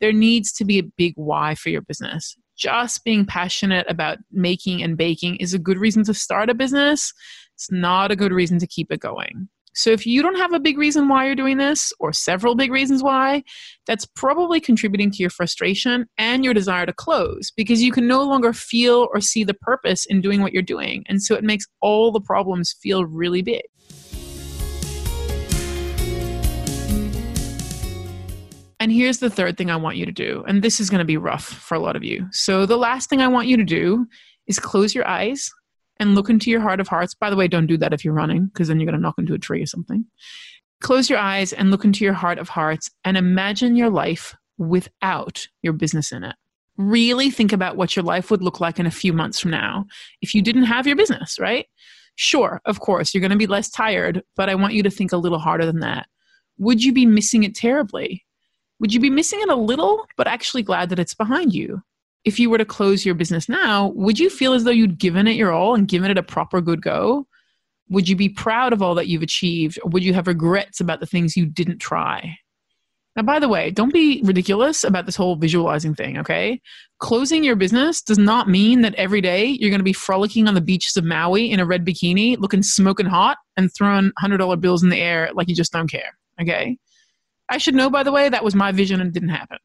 There 0.00 0.12
needs 0.12 0.52
to 0.54 0.64
be 0.64 0.80
a 0.80 0.90
big 0.98 1.12
why 1.14 1.54
for 1.54 1.68
your 1.68 1.82
business 1.82 2.36
just 2.56 3.04
being 3.04 3.26
passionate 3.26 3.86
about 3.88 4.18
making 4.30 4.82
and 4.82 4.96
baking 4.96 5.36
is 5.36 5.54
a 5.54 5.58
good 5.58 5.78
reason 5.78 6.04
to 6.04 6.14
start 6.14 6.50
a 6.50 6.54
business. 6.54 7.12
It's 7.54 7.70
not 7.70 8.10
a 8.10 8.16
good 8.16 8.32
reason 8.32 8.58
to 8.58 8.66
keep 8.66 8.90
it 8.90 9.00
going. 9.00 9.48
So, 9.74 9.90
if 9.90 10.06
you 10.06 10.20
don't 10.22 10.36
have 10.36 10.52
a 10.52 10.60
big 10.60 10.76
reason 10.76 11.08
why 11.08 11.24
you're 11.26 11.34
doing 11.34 11.56
this, 11.56 11.92
or 11.98 12.12
several 12.12 12.54
big 12.54 12.70
reasons 12.70 13.02
why, 13.02 13.42
that's 13.86 14.04
probably 14.04 14.60
contributing 14.60 15.10
to 15.10 15.16
your 15.18 15.30
frustration 15.30 16.06
and 16.18 16.44
your 16.44 16.52
desire 16.52 16.84
to 16.84 16.92
close 16.92 17.50
because 17.56 17.82
you 17.82 17.90
can 17.90 18.06
no 18.06 18.22
longer 18.22 18.52
feel 18.52 19.08
or 19.14 19.20
see 19.20 19.44
the 19.44 19.54
purpose 19.54 20.04
in 20.04 20.20
doing 20.20 20.42
what 20.42 20.52
you're 20.52 20.62
doing. 20.62 21.04
And 21.08 21.22
so 21.22 21.34
it 21.34 21.44
makes 21.44 21.66
all 21.80 22.12
the 22.12 22.20
problems 22.20 22.74
feel 22.82 23.06
really 23.06 23.40
big. 23.40 23.62
And 28.82 28.90
here's 28.90 29.18
the 29.18 29.30
third 29.30 29.56
thing 29.56 29.70
I 29.70 29.76
want 29.76 29.96
you 29.96 30.04
to 30.06 30.10
do. 30.10 30.42
And 30.48 30.60
this 30.60 30.80
is 30.80 30.90
going 30.90 30.98
to 30.98 31.04
be 31.04 31.16
rough 31.16 31.44
for 31.44 31.76
a 31.76 31.78
lot 31.78 31.94
of 31.94 32.02
you. 32.02 32.26
So, 32.32 32.66
the 32.66 32.76
last 32.76 33.08
thing 33.08 33.20
I 33.20 33.28
want 33.28 33.46
you 33.46 33.56
to 33.56 33.62
do 33.62 34.08
is 34.48 34.58
close 34.58 34.92
your 34.92 35.06
eyes 35.06 35.52
and 36.00 36.16
look 36.16 36.28
into 36.28 36.50
your 36.50 36.58
heart 36.58 36.80
of 36.80 36.88
hearts. 36.88 37.14
By 37.14 37.30
the 37.30 37.36
way, 37.36 37.46
don't 37.46 37.68
do 37.68 37.76
that 37.76 37.92
if 37.92 38.04
you're 38.04 38.12
running, 38.12 38.46
because 38.46 38.66
then 38.66 38.80
you're 38.80 38.90
going 38.90 38.96
to 38.96 39.00
knock 39.00 39.14
into 39.18 39.34
a 39.34 39.38
tree 39.38 39.62
or 39.62 39.66
something. 39.66 40.04
Close 40.80 41.08
your 41.08 41.20
eyes 41.20 41.52
and 41.52 41.70
look 41.70 41.84
into 41.84 42.04
your 42.04 42.12
heart 42.12 42.40
of 42.40 42.48
hearts 42.48 42.90
and 43.04 43.16
imagine 43.16 43.76
your 43.76 43.88
life 43.88 44.34
without 44.58 45.46
your 45.62 45.74
business 45.74 46.10
in 46.10 46.24
it. 46.24 46.34
Really 46.76 47.30
think 47.30 47.52
about 47.52 47.76
what 47.76 47.94
your 47.94 48.02
life 48.02 48.32
would 48.32 48.42
look 48.42 48.58
like 48.58 48.80
in 48.80 48.86
a 48.86 48.90
few 48.90 49.12
months 49.12 49.38
from 49.38 49.52
now 49.52 49.84
if 50.22 50.34
you 50.34 50.42
didn't 50.42 50.64
have 50.64 50.88
your 50.88 50.96
business, 50.96 51.38
right? 51.38 51.66
Sure, 52.16 52.60
of 52.64 52.80
course, 52.80 53.14
you're 53.14 53.20
going 53.20 53.30
to 53.30 53.36
be 53.36 53.46
less 53.46 53.70
tired, 53.70 54.24
but 54.34 54.48
I 54.48 54.56
want 54.56 54.74
you 54.74 54.82
to 54.82 54.90
think 54.90 55.12
a 55.12 55.16
little 55.16 55.38
harder 55.38 55.66
than 55.66 55.78
that. 55.80 56.08
Would 56.58 56.82
you 56.82 56.92
be 56.92 57.06
missing 57.06 57.44
it 57.44 57.54
terribly? 57.54 58.24
Would 58.82 58.92
you 58.92 58.98
be 58.98 59.10
missing 59.10 59.40
it 59.40 59.48
a 59.48 59.54
little, 59.54 60.08
but 60.16 60.26
actually 60.26 60.64
glad 60.64 60.88
that 60.88 60.98
it's 60.98 61.14
behind 61.14 61.54
you? 61.54 61.82
If 62.24 62.40
you 62.40 62.50
were 62.50 62.58
to 62.58 62.64
close 62.64 63.06
your 63.06 63.14
business 63.14 63.48
now, 63.48 63.92
would 63.94 64.18
you 64.18 64.28
feel 64.28 64.54
as 64.54 64.64
though 64.64 64.72
you'd 64.72 64.98
given 64.98 65.28
it 65.28 65.36
your 65.36 65.52
all 65.52 65.76
and 65.76 65.86
given 65.86 66.10
it 66.10 66.18
a 66.18 66.22
proper 66.22 66.60
good 66.60 66.82
go? 66.82 67.28
Would 67.90 68.08
you 68.08 68.16
be 68.16 68.28
proud 68.28 68.72
of 68.72 68.82
all 68.82 68.96
that 68.96 69.06
you've 69.06 69.22
achieved, 69.22 69.78
or 69.84 69.90
would 69.90 70.02
you 70.02 70.14
have 70.14 70.26
regrets 70.26 70.80
about 70.80 70.98
the 70.98 71.06
things 71.06 71.36
you 71.36 71.46
didn't 71.46 71.78
try? 71.78 72.36
Now, 73.14 73.22
by 73.22 73.38
the 73.38 73.48
way, 73.48 73.70
don't 73.70 73.92
be 73.92 74.20
ridiculous 74.24 74.82
about 74.82 75.06
this 75.06 75.14
whole 75.14 75.36
visualizing 75.36 75.94
thing, 75.94 76.18
okay? 76.18 76.60
Closing 76.98 77.44
your 77.44 77.54
business 77.54 78.02
does 78.02 78.18
not 78.18 78.48
mean 78.48 78.80
that 78.80 78.96
every 78.96 79.20
day 79.20 79.46
you're 79.46 79.70
going 79.70 79.78
to 79.78 79.84
be 79.84 79.92
frolicking 79.92 80.48
on 80.48 80.54
the 80.54 80.60
beaches 80.60 80.96
of 80.96 81.04
Maui 81.04 81.52
in 81.52 81.60
a 81.60 81.66
red 81.66 81.86
bikini, 81.86 82.36
looking 82.36 82.64
smoking 82.64 83.06
hot, 83.06 83.38
and 83.56 83.72
throwing 83.72 84.10
$100 84.20 84.60
bills 84.60 84.82
in 84.82 84.88
the 84.88 85.00
air 85.00 85.30
like 85.34 85.48
you 85.48 85.54
just 85.54 85.72
don't 85.72 85.90
care, 85.90 86.18
okay? 86.40 86.76
I 87.52 87.58
should 87.58 87.74
know, 87.74 87.90
by 87.90 88.02
the 88.02 88.12
way, 88.12 88.30
that 88.30 88.42
was 88.42 88.54
my 88.54 88.72
vision 88.72 89.02
and 89.02 89.12
didn't 89.12 89.28
happen. 89.28 89.58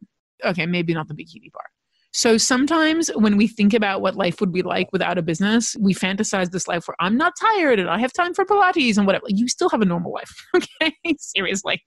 Okay, 0.44 0.66
maybe 0.66 0.94
not 0.94 1.08
the 1.08 1.14
bikini 1.14 1.50
part. 1.54 1.70
So 2.12 2.38
sometimes 2.38 3.10
when 3.16 3.38
we 3.38 3.48
think 3.48 3.74
about 3.74 4.02
what 4.02 4.16
life 4.16 4.42
would 4.42 4.52
be 4.52 4.62
like 4.62 4.90
without 4.92 5.18
a 5.18 5.22
business, 5.22 5.74
we 5.80 5.94
fantasize 5.94 6.52
this 6.52 6.68
life 6.68 6.86
where 6.88 6.98
I'm 7.00 7.16
not 7.16 7.34
tired 7.40 7.80
and 7.80 7.90
I 7.90 8.00
have 8.00 8.12
time 8.12 8.34
for 8.34 8.44
Pilates 8.44 8.98
and 8.98 9.06
whatever. 9.06 9.26
You 9.30 9.48
still 9.48 9.70
have 9.70 9.82
a 9.82 9.86
normal 9.86 10.12
life. 10.12 10.34
Okay. 10.56 10.96
Seriously. 11.20 11.82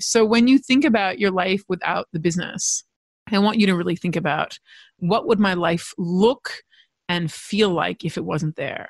So 0.00 0.24
when 0.24 0.48
you 0.48 0.58
think 0.58 0.84
about 0.84 1.18
your 1.18 1.30
life 1.30 1.62
without 1.68 2.08
the 2.12 2.20
business, 2.20 2.84
I 3.30 3.38
want 3.38 3.58
you 3.58 3.66
to 3.66 3.74
really 3.76 3.96
think 3.96 4.16
about 4.16 4.58
what 4.98 5.26
would 5.26 5.38
my 5.38 5.54
life 5.54 5.92
look 5.96 6.50
and 7.08 7.32
feel 7.32 7.70
like 7.70 8.04
if 8.04 8.16
it 8.18 8.24
wasn't 8.24 8.56
there? 8.56 8.88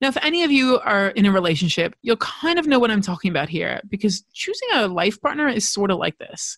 Now, 0.00 0.08
if 0.08 0.16
any 0.22 0.44
of 0.44 0.52
you 0.52 0.78
are 0.80 1.08
in 1.08 1.26
a 1.26 1.32
relationship, 1.32 1.94
you'll 2.02 2.16
kind 2.18 2.58
of 2.58 2.66
know 2.66 2.78
what 2.78 2.90
I'm 2.90 3.00
talking 3.02 3.30
about 3.30 3.48
here 3.48 3.80
because 3.88 4.22
choosing 4.32 4.68
a 4.74 4.86
life 4.86 5.20
partner 5.20 5.48
is 5.48 5.68
sort 5.68 5.90
of 5.90 5.98
like 5.98 6.18
this. 6.18 6.56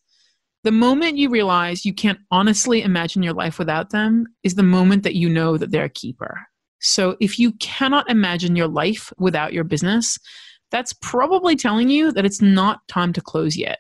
The 0.63 0.73
moment 0.73 1.17
you 1.17 1.31
realize 1.31 1.87
you 1.87 1.95
can't 1.95 2.19
honestly 2.31 2.83
imagine 2.83 3.23
your 3.23 3.33
life 3.33 3.59
without 3.59 3.91
them 3.91 4.27
is 4.43 4.57
the 4.57 4.63
moment 4.63 5.05
that 5.05 5.15
you 5.15 5.29
know 5.31 5.57
that 5.57 5.71
they're 5.71 5.85
a 5.85 5.89
keeper. 5.89 6.39
So 6.81 7.17
if 7.19 7.39
you 7.39 7.53
cannot 7.53 8.11
imagine 8.11 8.57
your 8.57 8.69
life 8.69 9.11
without 9.19 9.55
your 9.55 9.65
business, 9.65 10.19
that's 10.71 10.93
probably 10.93 11.57
telling 11.57 11.89
you 11.89 12.13
that 12.13 12.27
it's 12.27 12.43
not 12.43 12.87
time 12.89 13.15
to 13.15 13.23
close 13.23 13.57
yet, 13.57 13.79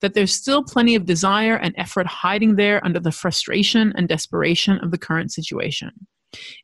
that 0.00 0.14
there's 0.14 0.34
still 0.34 0.64
plenty 0.64 0.94
of 0.94 1.04
desire 1.04 1.56
and 1.56 1.74
effort 1.76 2.06
hiding 2.06 2.56
there 2.56 2.84
under 2.84 2.98
the 2.98 3.12
frustration 3.12 3.92
and 3.94 4.08
desperation 4.08 4.78
of 4.78 4.90
the 4.90 4.98
current 4.98 5.32
situation. 5.32 5.90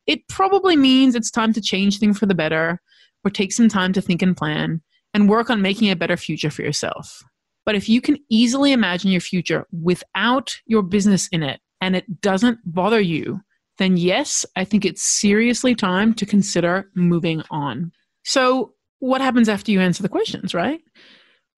It 0.07 0.27
probably 0.29 0.77
means 0.77 1.15
it's 1.15 1.31
time 1.31 1.53
to 1.53 1.61
change 1.61 1.99
things 1.99 2.19
for 2.19 2.27
the 2.27 2.35
better 2.35 2.81
or 3.25 3.31
take 3.31 3.53
some 3.53 3.69
time 3.69 3.93
to 3.93 4.01
think 4.01 4.23
and 4.23 4.37
plan 4.37 4.83
and 5.15 5.29
work 5.29 5.51
on 5.51 5.63
making 5.63 5.91
a 5.91 5.97
better 5.97 6.17
future 6.17 6.51
for 6.51 6.63
yourself. 6.63 7.23
But 7.67 7.75
if 7.75 7.89
you 7.89 8.01
can 8.01 8.19
easily 8.31 8.73
imagine 8.73 9.11
your 9.11 9.21
future 9.21 9.67
without 9.73 10.57
your 10.67 10.83
business 10.83 11.29
in 11.29 11.43
it 11.43 11.61
and 11.81 11.95
it 11.95 12.21
doesn't 12.21 12.59
bother 12.65 13.01
you, 13.01 13.41
then 13.79 13.97
yes, 13.97 14.45
I 14.57 14.65
think 14.65 14.85
it's 14.85 15.03
seriously 15.03 15.75
time 15.75 16.15
to 16.15 16.27
consider 16.27 16.91
moving 16.95 17.43
on. 17.51 17.93
So, 18.25 18.73
what 19.01 19.21
happens 19.21 19.49
after 19.49 19.71
you 19.71 19.81
answer 19.81 20.03
the 20.03 20.09
questions, 20.09 20.55
right? 20.55 20.81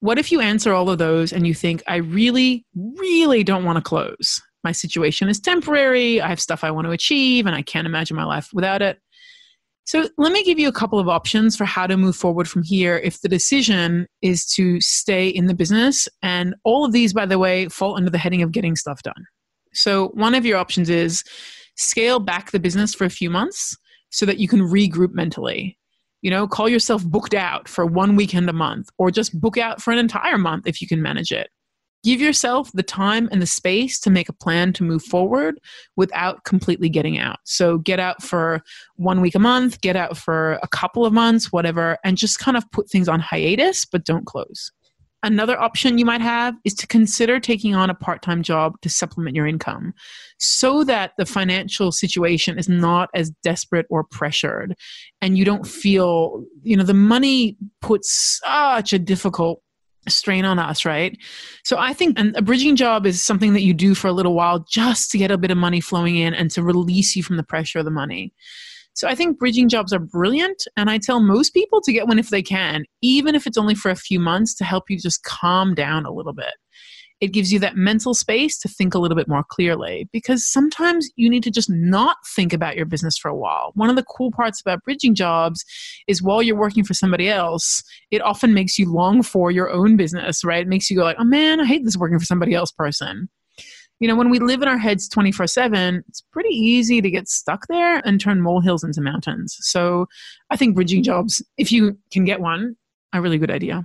What 0.00 0.19
if 0.19 0.31
you 0.31 0.40
answer 0.40 0.73
all 0.73 0.90
of 0.90 0.99
those 0.99 1.33
and 1.33 1.47
you 1.47 1.55
think, 1.55 1.83
I 1.87 1.97
really, 1.97 2.67
really 2.75 3.43
don't 3.43 3.64
want 3.64 3.76
to 3.76 3.83
close? 3.83 4.43
My 4.64 4.73
situation 4.73 5.29
is 5.29 5.40
temporary. 5.40 6.21
I 6.21 6.29
have 6.29 6.40
stuff 6.40 6.64
I 6.64 6.71
want 6.71 6.87
to 6.87 6.93
achieve 6.93 7.47
and 7.47 7.55
I 7.55 7.62
can't 7.62 7.87
imagine 7.87 8.17
my 8.17 8.25
life 8.25 8.50
without 8.52 8.83
it. 8.83 8.99
So, 9.85 10.09
let 10.19 10.33
me 10.33 10.45
give 10.45 10.59
you 10.59 10.69
a 10.69 10.73
couple 10.73 11.00
of 11.00 11.09
options 11.09 11.57
for 11.57 11.64
how 11.64 11.87
to 11.87 11.97
move 11.97 12.14
forward 12.14 12.49
from 12.49 12.62
here 12.62 12.99
if 12.99 13.23
the 13.23 13.29
decision 13.29 14.07
is 14.23 14.47
to 14.52 14.81
stay 14.81 15.29
in 15.29 15.47
the 15.47 15.55
business. 15.55 16.09
And 16.23 16.55
all 16.64 16.85
of 16.85 16.93
these, 16.93 17.12
by 17.12 17.26
the 17.26 17.38
way, 17.38 17.69
fall 17.69 17.97
under 17.97 18.11
the 18.11 18.19
heading 18.19 18.43
of 18.43 18.52
getting 18.52 18.76
stuff 18.76 19.02
done. 19.02 19.26
So, 19.73 20.09
one 20.09 20.35
of 20.35 20.47
your 20.47 20.59
options 20.59 20.90
is 20.90 21.25
scale 21.76 22.21
back 22.21 22.50
the 22.50 22.61
business 22.61 22.95
for 22.95 23.05
a 23.05 23.11
few 23.11 23.31
months 23.31 23.76
so 24.11 24.26
that 24.26 24.38
you 24.38 24.47
can 24.47 24.61
regroup 24.61 25.12
mentally. 25.12 25.76
You 26.23 26.31
know, 26.31 26.47
call 26.47 26.69
yourself 26.69 27.05
booked 27.05 27.35
out 27.35 27.67
for 27.67 27.87
one 27.87 28.14
weekend 28.14 28.50
a 28.50 28.52
month 28.52 28.90
or 28.99 29.11
just 29.11 29.40
book 29.40 29.57
out 29.57 29.81
for 29.81 29.90
an 29.90 29.99
entire 29.99 30.37
month 30.37 30.67
if 30.67 30.83
you 30.83 30.87
can 30.87 31.00
manage 31.00 31.33
it. 31.33 31.49
Give 32.02 32.21
yourself 32.21 32.71
the 32.73 32.83
time 32.83 33.28
and 33.30 33.42
the 33.42 33.47
space 33.47 34.00
to 34.00 34.11
make 34.11 34.28
a 34.28 34.33
plan 34.33 34.73
to 34.75 34.85
move 34.85 35.02
forward 35.02 35.61
without 35.97 36.45
completely 36.45 36.88
getting 36.88 37.19
out. 37.19 37.38
So, 37.45 37.78
get 37.78 38.00
out 38.00 38.23
for 38.23 38.62
one 38.97 39.21
week 39.21 39.35
a 39.35 39.38
month, 39.38 39.80
get 39.80 39.97
out 39.97 40.16
for 40.16 40.59
a 40.62 40.69
couple 40.69 41.04
of 41.04 41.12
months, 41.12 41.52
whatever, 41.52 41.99
and 42.04 42.16
just 42.16 42.38
kind 42.38 42.57
of 42.57 42.71
put 42.73 42.88
things 42.90 43.09
on 43.09 43.21
hiatus, 43.21 43.85
but 43.85 44.04
don't 44.04 44.26
close. 44.26 44.73
Another 45.23 45.61
option 45.61 45.99
you 45.99 46.07
might 46.07 46.23
have 46.23 46.54
is 46.64 46.73
to 46.75 46.87
consider 46.87 47.38
taking 47.38 47.75
on 47.75 47.90
a 47.90 47.95
part 47.95 48.23
time 48.23 48.42
job 48.42 48.80
to 48.80 48.88
supplement 48.88 49.37
your 49.37 49.47
income 49.47 49.92
so 50.38 50.83
that 50.85 51.12
the 51.19 51.26
financial 51.26 51.92
situation 51.92 52.59
is 52.59 52.71
not 52.71 53.11
as 53.14 53.30
desperate 53.42 53.85
or 53.90 54.02
pressured 54.02 54.75
and 55.21 55.37
you 55.37 55.45
don't 55.45 55.66
feel, 55.66 56.42
you 56.62 56.75
know, 56.75 56.85
the 56.85 56.95
money 56.95 57.59
puts 57.83 58.40
such 58.42 58.95
a 58.95 58.99
difficult 58.99 59.61
strain 60.11 60.45
on 60.45 60.59
us, 60.59 60.85
right? 60.85 61.17
So 61.64 61.79
I 61.79 61.93
think 61.93 62.19
and 62.19 62.37
a 62.37 62.43
bridging 62.43 62.76
job 62.76 63.07
is 63.07 63.23
something 63.23 63.52
that 63.55 63.62
you 63.62 63.75
do 63.75 63.95
for 63.95 64.09
a 64.09 64.12
little 64.12 64.35
while 64.35 64.64
just 64.71 65.11
to 65.11 65.19
get 65.19 65.31
a 65.31 65.38
bit 65.38 65.50
of 65.50 65.59
money 65.59 65.81
flowing 65.81 66.17
in 66.17 66.35
and 66.35 66.50
to 66.52 66.62
release 66.62 67.17
you 67.17 67.23
from 67.23 67.37
the 67.37 67.43
pressure 67.43 67.79
of 67.79 67.85
the 67.85 67.90
money. 67.90 68.33
So 68.95 69.09
I 69.09 69.14
think 69.14 69.38
bridging 69.38 69.69
jobs 69.69 69.93
are 69.93 69.99
brilliant. 69.99 70.67
And 70.76 70.90
I 70.90 70.99
tell 70.99 71.21
most 71.21 71.55
people 71.55 71.81
to 71.83 71.93
get 71.93 72.07
one 72.07 72.19
if 72.19 72.31
they 72.31 72.43
can, 72.43 72.85
even 73.02 73.35
if 73.35 73.47
it's 73.47 73.59
only 73.59 73.75
for 73.75 73.90
a 73.90 73.97
few 73.97 74.21
months 74.21 74.55
to 74.57 74.64
help 74.64 74.90
you 74.90 74.99
just 74.99 75.23
calm 75.23 75.75
down 75.75 76.05
a 76.05 76.12
little 76.12 76.33
bit. 76.33 76.55
It 77.21 77.33
gives 77.33 77.53
you 77.53 77.59
that 77.59 77.77
mental 77.77 78.15
space 78.15 78.59
to 78.59 78.69
think 78.69 78.95
a 78.95 78.99
little 78.99 79.17
bit 79.17 79.29
more 79.29 79.45
clearly 79.45 80.09
because 80.12 80.47
sometimes 80.47 81.11
you 81.17 81.29
need 81.29 81.43
to 81.43 81.50
just 81.50 81.69
not 81.69 82.17
think 82.35 82.53
about 82.53 82.77
your 82.77 82.87
business 82.87 83.19
for 83.19 83.29
a 83.29 83.37
while. 83.37 83.73
One 83.75 83.91
of 83.91 83.97
the 83.97 84.05
cool 84.05 84.31
parts 84.31 84.61
about 84.61 84.83
bridging 84.85 85.15
jobs 85.15 85.65
is 86.07 86.23
while 86.23 86.43
you're 86.43 86.57
working 86.57 86.85
for 86.85 86.95
somebody 86.95 87.29
else, 87.29 87.83
it 88.11 88.23
often 88.23 88.55
makes 88.55 88.79
you 88.79 88.91
long 88.91 89.23
for 89.23 89.50
your 89.50 89.71
own 89.71 89.97
business, 89.97 90.45
right? 90.45 90.62
It 90.62 90.69
makes 90.69 90.91
you 90.91 90.97
go 90.97 91.05
like, 91.05 91.17
"Oh 91.19 91.25
man, 91.25 91.61
I 91.61 91.67
hate 91.67 91.85
this 91.85 91.97
working 91.97 92.19
for 92.19 92.25
somebody 92.25 92.55
else 92.55 92.73
person." 92.73 93.29
you 94.00 94.09
know, 94.09 94.17
when 94.17 94.31
we 94.31 94.39
live 94.39 94.62
in 94.62 94.69
our 94.69 94.79
heads 94.79 95.09
24 95.09 95.47
7, 95.47 96.03
it's 96.09 96.23
pretty 96.33 96.55
easy 96.55 97.03
to 97.03 97.11
get 97.11 97.29
stuck 97.29 97.67
there 97.69 98.00
and 98.07 98.19
turn 98.19 98.41
molehills 98.41 98.83
into 98.83 99.03
mountains. 99.03 99.57
So 99.61 100.07
I 100.49 100.57
think 100.57 100.75
bridging 100.75 101.03
jobs, 101.03 101.43
if 101.59 101.71
you 101.71 101.99
can 102.11 102.25
get 102.25 102.41
one, 102.41 102.77
a 103.12 103.21
really 103.21 103.39
good 103.39 103.50
idea. 103.50 103.85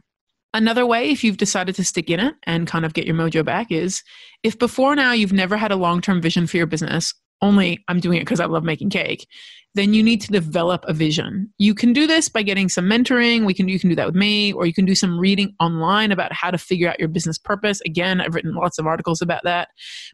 Another 0.55 0.85
way, 0.85 1.11
if 1.11 1.21
you've 1.21 1.35
decided 1.35 1.75
to 1.75 1.83
stick 1.83 2.09
in 2.09 2.21
it 2.21 2.33
and 2.43 2.65
kind 2.65 2.85
of 2.85 2.93
get 2.93 3.05
your 3.05 3.13
mojo 3.13 3.43
back, 3.43 3.73
is 3.73 4.01
if 4.41 4.57
before 4.57 4.95
now 4.95 5.11
you've 5.11 5.33
never 5.33 5.57
had 5.57 5.73
a 5.73 5.75
long 5.75 5.99
term 5.99 6.21
vision 6.21 6.47
for 6.47 6.55
your 6.55 6.65
business, 6.65 7.13
only 7.41 7.83
I'm 7.89 7.99
doing 7.99 8.19
it 8.19 8.21
because 8.21 8.39
I 8.39 8.45
love 8.45 8.63
making 8.63 8.89
cake, 8.89 9.27
then 9.75 9.93
you 9.93 10.01
need 10.01 10.21
to 10.21 10.31
develop 10.31 10.83
a 10.87 10.93
vision. 10.93 11.51
You 11.57 11.75
can 11.75 11.93
do 11.93 12.07
this 12.07 12.29
by 12.29 12.41
getting 12.41 12.69
some 12.69 12.85
mentoring. 12.85 13.45
We 13.45 13.53
can 13.53 13.67
you 13.67 13.79
can 13.79 13.89
do 13.89 13.95
that 13.95 14.07
with 14.07 14.15
me, 14.15 14.53
or 14.53 14.65
you 14.65 14.73
can 14.73 14.85
do 14.85 14.95
some 14.95 15.19
reading 15.19 15.53
online 15.59 16.11
about 16.11 16.33
how 16.33 16.49
to 16.49 16.57
figure 16.57 16.89
out 16.89 16.99
your 16.99 17.09
business 17.09 17.37
purpose. 17.37 17.81
Again, 17.85 18.21
I've 18.21 18.33
written 18.33 18.55
lots 18.55 18.79
of 18.79 18.87
articles 18.87 19.21
about 19.21 19.43
that. 19.43 19.67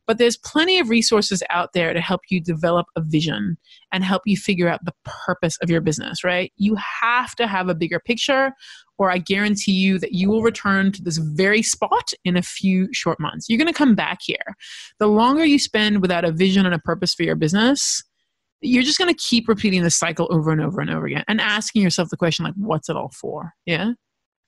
But 0.07 0.17
there's 0.17 0.37
plenty 0.37 0.79
of 0.79 0.89
resources 0.89 1.43
out 1.49 1.69
there 1.73 1.93
to 1.93 2.01
help 2.01 2.21
you 2.29 2.41
develop 2.41 2.87
a 2.95 3.01
vision 3.01 3.57
and 3.91 4.03
help 4.03 4.23
you 4.25 4.35
figure 4.35 4.67
out 4.67 4.83
the 4.83 4.95
purpose 5.05 5.57
of 5.61 5.69
your 5.69 5.81
business, 5.81 6.23
right? 6.23 6.51
You 6.57 6.75
have 7.01 7.35
to 7.35 7.45
have 7.45 7.69
a 7.69 7.75
bigger 7.75 7.99
picture 7.99 8.53
or 9.01 9.09
I 9.09 9.17
guarantee 9.17 9.71
you 9.71 9.97
that 9.97 10.11
you 10.11 10.29
will 10.29 10.43
return 10.43 10.91
to 10.91 11.01
this 11.01 11.17
very 11.17 11.63
spot 11.63 12.13
in 12.23 12.37
a 12.37 12.43
few 12.43 12.87
short 12.93 13.19
months. 13.19 13.47
You're 13.49 13.65
to 13.65 13.73
come 13.73 13.95
back 13.95 14.19
here. 14.21 14.55
The 14.99 15.07
longer 15.07 15.43
you 15.43 15.57
spend 15.57 16.03
without 16.03 16.23
a 16.23 16.31
vision 16.31 16.67
and 16.67 16.75
a 16.75 16.79
purpose 16.79 17.15
for 17.15 17.23
your 17.23 17.35
business, 17.35 18.03
you're 18.61 18.83
just 18.83 18.99
going 18.99 19.13
to 19.13 19.19
keep 19.19 19.47
repeating 19.47 19.83
this 19.83 19.95
cycle 19.95 20.27
over 20.31 20.51
and 20.51 20.61
over 20.61 20.81
and 20.81 20.89
over 20.89 21.05
again 21.05 21.23
and 21.27 21.41
asking 21.41 21.81
yourself 21.81 22.09
the 22.09 22.17
question 22.17 22.45
like 22.45 22.53
what's 22.55 22.89
it 22.89 22.95
all 22.95 23.09
for? 23.09 23.53
Yeah? 23.65 23.91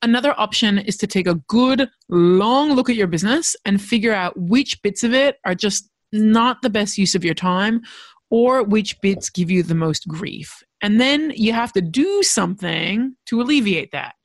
Another 0.01 0.37
option 0.39 0.79
is 0.79 0.97
to 0.97 1.07
take 1.07 1.27
a 1.27 1.35
good 1.47 1.89
long 2.09 2.73
look 2.73 2.89
at 2.89 2.95
your 2.95 3.07
business 3.07 3.55
and 3.65 3.81
figure 3.81 4.13
out 4.13 4.37
which 4.37 4.81
bits 4.81 5.03
of 5.03 5.13
it 5.13 5.37
are 5.45 5.55
just 5.55 5.89
not 6.11 6.61
the 6.61 6.69
best 6.69 6.97
use 6.97 7.15
of 7.15 7.23
your 7.23 7.33
time 7.33 7.81
or 8.29 8.63
which 8.63 8.99
bits 9.01 9.29
give 9.29 9.49
you 9.49 9.63
the 9.63 9.75
most 9.75 10.07
grief. 10.07 10.61
And 10.81 10.99
then 10.99 11.31
you 11.35 11.53
have 11.53 11.71
to 11.73 11.81
do 11.81 12.21
something 12.23 13.15
to 13.27 13.41
alleviate 13.41 13.91
that. 13.91 14.15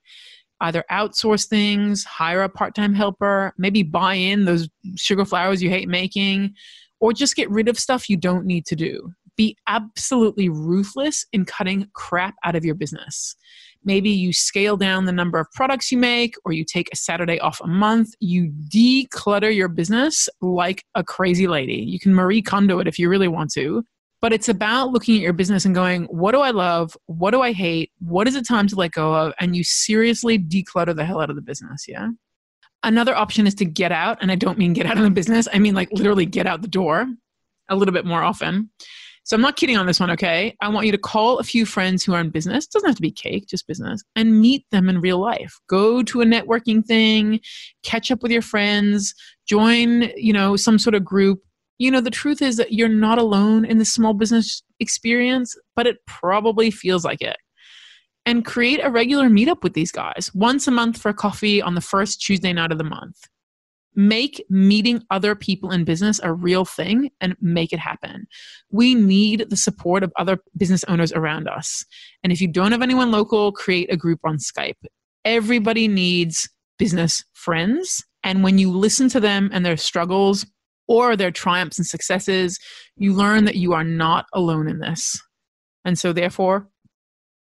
Either 0.60 0.84
outsource 0.90 1.46
things 1.46 2.02
hire 2.02 2.42
a 2.42 2.48
part-time 2.48 2.92
helper 2.92 3.54
maybe 3.56 3.84
buy 3.84 4.14
in 4.14 4.44
those 4.44 4.68
sugar 4.96 5.24
flowers 5.24 5.62
you 5.62 5.70
hate 5.70 5.88
making 5.88 6.52
or 7.00 7.12
just 7.12 7.36
get 7.36 7.48
rid 7.48 7.68
of 7.68 7.78
stuff 7.78 8.10
you 8.10 8.16
don't 8.16 8.44
need 8.44 8.66
to 8.66 8.74
do 8.74 9.12
be 9.38 9.56
absolutely 9.68 10.50
ruthless 10.50 11.24
in 11.32 11.46
cutting 11.46 11.88
crap 11.94 12.34
out 12.44 12.56
of 12.56 12.64
your 12.64 12.74
business. 12.74 13.34
Maybe 13.84 14.10
you 14.10 14.34
scale 14.34 14.76
down 14.76 15.06
the 15.06 15.12
number 15.12 15.38
of 15.38 15.46
products 15.52 15.90
you 15.90 15.96
make, 15.96 16.34
or 16.44 16.52
you 16.52 16.64
take 16.64 16.90
a 16.92 16.96
Saturday 16.96 17.38
off 17.38 17.60
a 17.62 17.66
month. 17.66 18.10
You 18.20 18.52
declutter 18.74 19.54
your 19.54 19.68
business 19.68 20.28
like 20.42 20.84
a 20.94 21.04
crazy 21.04 21.46
lady. 21.46 21.76
You 21.76 21.98
can 21.98 22.12
Marie 22.12 22.42
Kondo 22.42 22.80
it 22.80 22.88
if 22.88 22.98
you 22.98 23.08
really 23.08 23.28
want 23.28 23.50
to. 23.54 23.84
But 24.20 24.32
it's 24.32 24.48
about 24.48 24.90
looking 24.90 25.14
at 25.14 25.22
your 25.22 25.32
business 25.32 25.64
and 25.64 25.76
going, 25.76 26.04
what 26.06 26.32
do 26.32 26.40
I 26.40 26.50
love? 26.50 26.96
What 27.06 27.30
do 27.30 27.40
I 27.40 27.52
hate? 27.52 27.92
What 28.00 28.26
is 28.26 28.34
it 28.34 28.46
time 28.46 28.66
to 28.66 28.74
let 28.74 28.90
go 28.90 29.14
of? 29.14 29.32
And 29.38 29.54
you 29.54 29.62
seriously 29.62 30.40
declutter 30.40 30.94
the 30.94 31.04
hell 31.04 31.20
out 31.20 31.30
of 31.30 31.36
the 31.36 31.42
business. 31.42 31.86
Yeah. 31.86 32.08
Another 32.82 33.14
option 33.14 33.46
is 33.46 33.54
to 33.56 33.64
get 33.64 33.92
out. 33.92 34.18
And 34.20 34.32
I 34.32 34.34
don't 34.34 34.58
mean 34.58 34.72
get 34.72 34.86
out 34.86 34.98
of 34.98 35.04
the 35.04 35.10
business, 35.10 35.46
I 35.52 35.60
mean 35.60 35.74
like 35.74 35.88
literally 35.92 36.26
get 36.26 36.48
out 36.48 36.62
the 36.62 36.68
door 36.68 37.06
a 37.68 37.76
little 37.76 37.94
bit 37.94 38.04
more 38.04 38.22
often. 38.22 38.70
So 39.28 39.34
I'm 39.34 39.42
not 39.42 39.56
kidding 39.56 39.76
on 39.76 39.84
this 39.84 40.00
one, 40.00 40.10
okay? 40.12 40.56
I 40.62 40.70
want 40.70 40.86
you 40.86 40.92
to 40.92 40.96
call 40.96 41.38
a 41.38 41.44
few 41.44 41.66
friends 41.66 42.02
who 42.02 42.14
are 42.14 42.20
in 42.20 42.30
business, 42.30 42.66
doesn't 42.66 42.88
have 42.88 42.96
to 42.96 43.02
be 43.02 43.10
cake, 43.10 43.46
just 43.46 43.66
business, 43.66 44.02
and 44.16 44.40
meet 44.40 44.64
them 44.70 44.88
in 44.88 45.02
real 45.02 45.18
life. 45.18 45.60
Go 45.68 46.02
to 46.04 46.22
a 46.22 46.24
networking 46.24 46.82
thing, 46.82 47.40
catch 47.82 48.10
up 48.10 48.22
with 48.22 48.32
your 48.32 48.40
friends, 48.40 49.14
join, 49.46 50.10
you 50.16 50.32
know, 50.32 50.56
some 50.56 50.78
sort 50.78 50.94
of 50.94 51.04
group. 51.04 51.40
You 51.76 51.90
know, 51.90 52.00
the 52.00 52.10
truth 52.10 52.40
is 52.40 52.56
that 52.56 52.72
you're 52.72 52.88
not 52.88 53.18
alone 53.18 53.66
in 53.66 53.76
the 53.76 53.84
small 53.84 54.14
business 54.14 54.62
experience, 54.80 55.54
but 55.76 55.86
it 55.86 55.98
probably 56.06 56.70
feels 56.70 57.04
like 57.04 57.20
it. 57.20 57.36
And 58.24 58.46
create 58.46 58.80
a 58.82 58.88
regular 58.88 59.28
meetup 59.28 59.62
with 59.62 59.74
these 59.74 59.92
guys 59.92 60.30
once 60.32 60.66
a 60.66 60.70
month 60.70 60.96
for 61.02 61.12
coffee 61.12 61.60
on 61.60 61.74
the 61.74 61.82
first 61.82 62.22
Tuesday 62.22 62.54
night 62.54 62.72
of 62.72 62.78
the 62.78 62.84
month 62.84 63.18
make 63.94 64.44
meeting 64.48 65.02
other 65.10 65.34
people 65.34 65.70
in 65.70 65.84
business 65.84 66.20
a 66.22 66.32
real 66.32 66.64
thing 66.64 67.10
and 67.20 67.36
make 67.40 67.72
it 67.72 67.78
happen. 67.78 68.26
We 68.70 68.94
need 68.94 69.46
the 69.50 69.56
support 69.56 70.02
of 70.02 70.12
other 70.16 70.38
business 70.56 70.84
owners 70.84 71.12
around 71.12 71.48
us. 71.48 71.84
And 72.22 72.32
if 72.32 72.40
you 72.40 72.48
don't 72.48 72.72
have 72.72 72.82
anyone 72.82 73.10
local, 73.10 73.52
create 73.52 73.92
a 73.92 73.96
group 73.96 74.20
on 74.24 74.38
Skype. 74.38 74.76
Everybody 75.24 75.88
needs 75.88 76.48
business 76.78 77.24
friends. 77.32 78.04
And 78.22 78.42
when 78.42 78.58
you 78.58 78.70
listen 78.70 79.08
to 79.10 79.20
them 79.20 79.50
and 79.52 79.64
their 79.64 79.76
struggles 79.76 80.46
or 80.86 81.16
their 81.16 81.30
triumphs 81.30 81.78
and 81.78 81.86
successes, 81.86 82.58
you 82.96 83.12
learn 83.12 83.44
that 83.44 83.56
you 83.56 83.72
are 83.72 83.84
not 83.84 84.26
alone 84.32 84.68
in 84.68 84.78
this. 84.80 85.20
And 85.84 85.98
so, 85.98 86.12
therefore, 86.12 86.68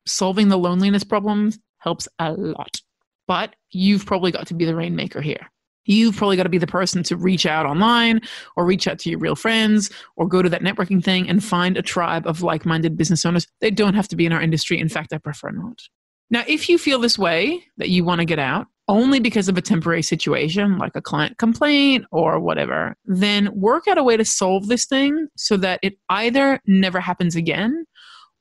solving 0.05 0.49
the 0.49 0.57
loneliness 0.57 1.03
problem 1.03 1.51
helps 1.79 2.07
a 2.19 2.33
lot. 2.33 2.77
But 3.27 3.55
you've 3.71 4.05
probably 4.05 4.31
got 4.31 4.47
to 4.47 4.53
be 4.53 4.65
the 4.65 4.75
rainmaker 4.75 5.21
here. 5.21 5.49
You've 5.91 6.15
probably 6.15 6.37
got 6.37 6.43
to 6.43 6.49
be 6.49 6.57
the 6.57 6.67
person 6.67 7.03
to 7.03 7.17
reach 7.17 7.45
out 7.45 7.65
online 7.65 8.21
or 8.55 8.65
reach 8.65 8.87
out 8.87 8.97
to 8.99 9.09
your 9.09 9.19
real 9.19 9.35
friends 9.35 9.91
or 10.15 10.25
go 10.25 10.41
to 10.41 10.49
that 10.49 10.61
networking 10.61 11.03
thing 11.03 11.27
and 11.27 11.43
find 11.43 11.77
a 11.77 11.81
tribe 11.81 12.25
of 12.25 12.41
like 12.41 12.65
minded 12.65 12.97
business 12.97 13.25
owners. 13.25 13.45
They 13.59 13.71
don't 13.71 13.93
have 13.93 14.07
to 14.07 14.15
be 14.15 14.25
in 14.25 14.31
our 14.31 14.41
industry. 14.41 14.79
In 14.79 14.87
fact, 14.87 15.11
I 15.11 15.17
prefer 15.17 15.51
not. 15.51 15.81
Now, 16.29 16.43
if 16.47 16.69
you 16.69 16.77
feel 16.77 16.99
this 16.99 17.19
way 17.19 17.61
that 17.75 17.89
you 17.89 18.05
want 18.05 18.19
to 18.19 18.25
get 18.25 18.39
out 18.39 18.67
only 18.87 19.19
because 19.19 19.49
of 19.49 19.57
a 19.57 19.61
temporary 19.61 20.01
situation 20.01 20.77
like 20.77 20.95
a 20.95 21.01
client 21.01 21.37
complaint 21.37 22.05
or 22.11 22.39
whatever, 22.39 22.95
then 23.05 23.49
work 23.53 23.85
out 23.87 23.97
a 23.97 24.03
way 24.03 24.15
to 24.15 24.23
solve 24.23 24.67
this 24.67 24.85
thing 24.85 25.27
so 25.35 25.57
that 25.57 25.81
it 25.83 25.97
either 26.07 26.61
never 26.65 27.01
happens 27.01 27.35
again 27.35 27.85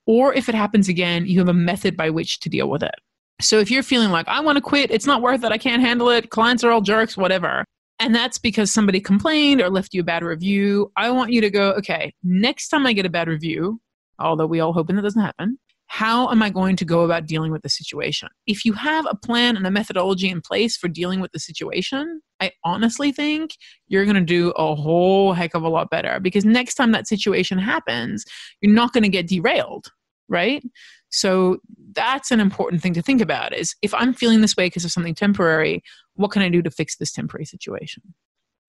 or 0.06 0.32
if 0.34 0.48
it 0.48 0.54
happens 0.54 0.88
again, 0.88 1.26
you 1.26 1.38
have 1.40 1.48
a 1.48 1.54
method 1.54 1.96
by 1.96 2.10
which 2.10 2.40
to 2.40 2.48
deal 2.48 2.70
with 2.70 2.82
it. 2.82 2.94
So 3.40 3.58
if 3.58 3.70
you're 3.70 3.82
feeling 3.82 4.10
like, 4.10 4.28
I 4.28 4.40
want 4.40 4.56
to 4.56 4.62
quit, 4.62 4.90
it's 4.90 5.06
not 5.06 5.22
worth 5.22 5.44
it, 5.44 5.52
I 5.52 5.58
can't 5.58 5.82
handle 5.82 6.10
it, 6.10 6.30
clients 6.30 6.62
are 6.64 6.70
all 6.70 6.80
jerks, 6.80 7.16
whatever, 7.16 7.64
and 8.00 8.14
that's 8.14 8.38
because 8.38 8.72
somebody 8.72 9.00
complained 9.00 9.60
or 9.60 9.68
left 9.68 9.92
you 9.92 10.00
a 10.00 10.04
bad 10.04 10.22
review, 10.22 10.90
I 10.96 11.10
want 11.10 11.32
you 11.32 11.40
to 11.42 11.50
go, 11.50 11.72
okay, 11.72 12.12
next 12.22 12.68
time 12.68 12.86
I 12.86 12.94
get 12.94 13.06
a 13.06 13.10
bad 13.10 13.28
review, 13.28 13.80
although 14.18 14.46
we 14.46 14.60
all 14.60 14.72
hoping 14.72 14.96
that 14.96 15.02
doesn't 15.02 15.20
happen, 15.20 15.58
how 15.88 16.30
am 16.30 16.42
I 16.42 16.50
going 16.50 16.76
to 16.76 16.84
go 16.84 17.04
about 17.04 17.26
dealing 17.26 17.50
with 17.50 17.62
the 17.62 17.68
situation? 17.68 18.28
If 18.46 18.64
you 18.64 18.72
have 18.74 19.06
a 19.10 19.16
plan 19.16 19.56
and 19.56 19.66
a 19.66 19.72
methodology 19.72 20.30
in 20.30 20.40
place 20.40 20.76
for 20.76 20.86
dealing 20.86 21.20
with 21.20 21.32
the 21.32 21.40
situation, 21.40 22.22
I 22.40 22.52
honestly 22.64 23.10
think 23.10 23.56
you're 23.88 24.04
going 24.04 24.14
to 24.14 24.20
do 24.20 24.50
a 24.52 24.74
whole 24.74 25.32
heck 25.32 25.54
of 25.54 25.62
a 25.62 25.68
lot 25.68 25.90
better 25.90 26.20
because 26.20 26.44
next 26.44 26.76
time 26.76 26.92
that 26.92 27.08
situation 27.08 27.58
happens, 27.58 28.24
you're 28.60 28.72
not 28.72 28.92
going 28.92 29.02
to 29.02 29.08
get 29.08 29.26
derailed, 29.26 29.90
right? 30.28 30.62
So 31.10 31.58
that's 31.92 32.30
an 32.30 32.40
important 32.40 32.82
thing 32.82 32.94
to 32.94 33.02
think 33.02 33.20
about 33.20 33.52
is 33.52 33.74
if 33.82 33.92
I'm 33.94 34.14
feeling 34.14 34.40
this 34.40 34.56
way 34.56 34.66
because 34.66 34.84
of 34.84 34.92
something 34.92 35.14
temporary, 35.14 35.82
what 36.14 36.30
can 36.30 36.42
I 36.42 36.48
do 36.48 36.62
to 36.62 36.70
fix 36.70 36.96
this 36.96 37.12
temporary 37.12 37.44
situation? 37.44 38.02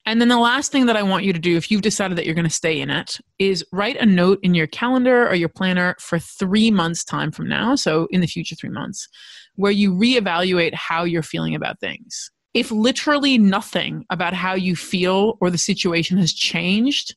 And 0.06 0.20
then 0.20 0.30
the 0.30 0.40
last 0.40 0.72
thing 0.72 0.88
that 0.88 0.98
I 0.98 1.04
want 1.04 1.26
you 1.26 1.34
to 1.34 1.40
do, 1.40 1.58
if 1.58 1.70
you've 1.70 1.84
decided 1.84 2.18
that 2.18 2.26
you're 2.26 2.36
going 2.36 2.44
to 2.44 2.50
stay 2.50 2.82
in 2.82 2.90
it, 2.90 3.20
is 3.38 3.64
write 3.72 3.98
a 3.98 4.06
note 4.06 4.40
in 4.42 4.56
your 4.56 4.66
calendar 4.66 5.28
or 5.28 5.36
your 5.36 5.50
planner 5.50 5.96
for 6.00 6.18
three 6.18 6.72
months' 6.72 7.04
time 7.04 7.32
from 7.32 7.48
now. 7.48 7.76
So, 7.76 8.08
in 8.10 8.20
the 8.20 8.28
future, 8.28 8.56
three 8.56 8.72
months, 8.72 9.08
where 9.56 9.72
you 9.72 9.94
reevaluate 9.94 10.74
how 10.74 11.04
you're 11.04 11.22
feeling 11.22 11.54
about 11.54 11.80
things. 11.80 12.32
If 12.56 12.72
literally 12.72 13.38
nothing 13.38 14.06
about 14.10 14.34
how 14.34 14.56
you 14.56 14.76
feel 14.76 15.38
or 15.40 15.52
the 15.52 15.58
situation 15.58 16.18
has 16.18 16.34
changed, 16.34 17.16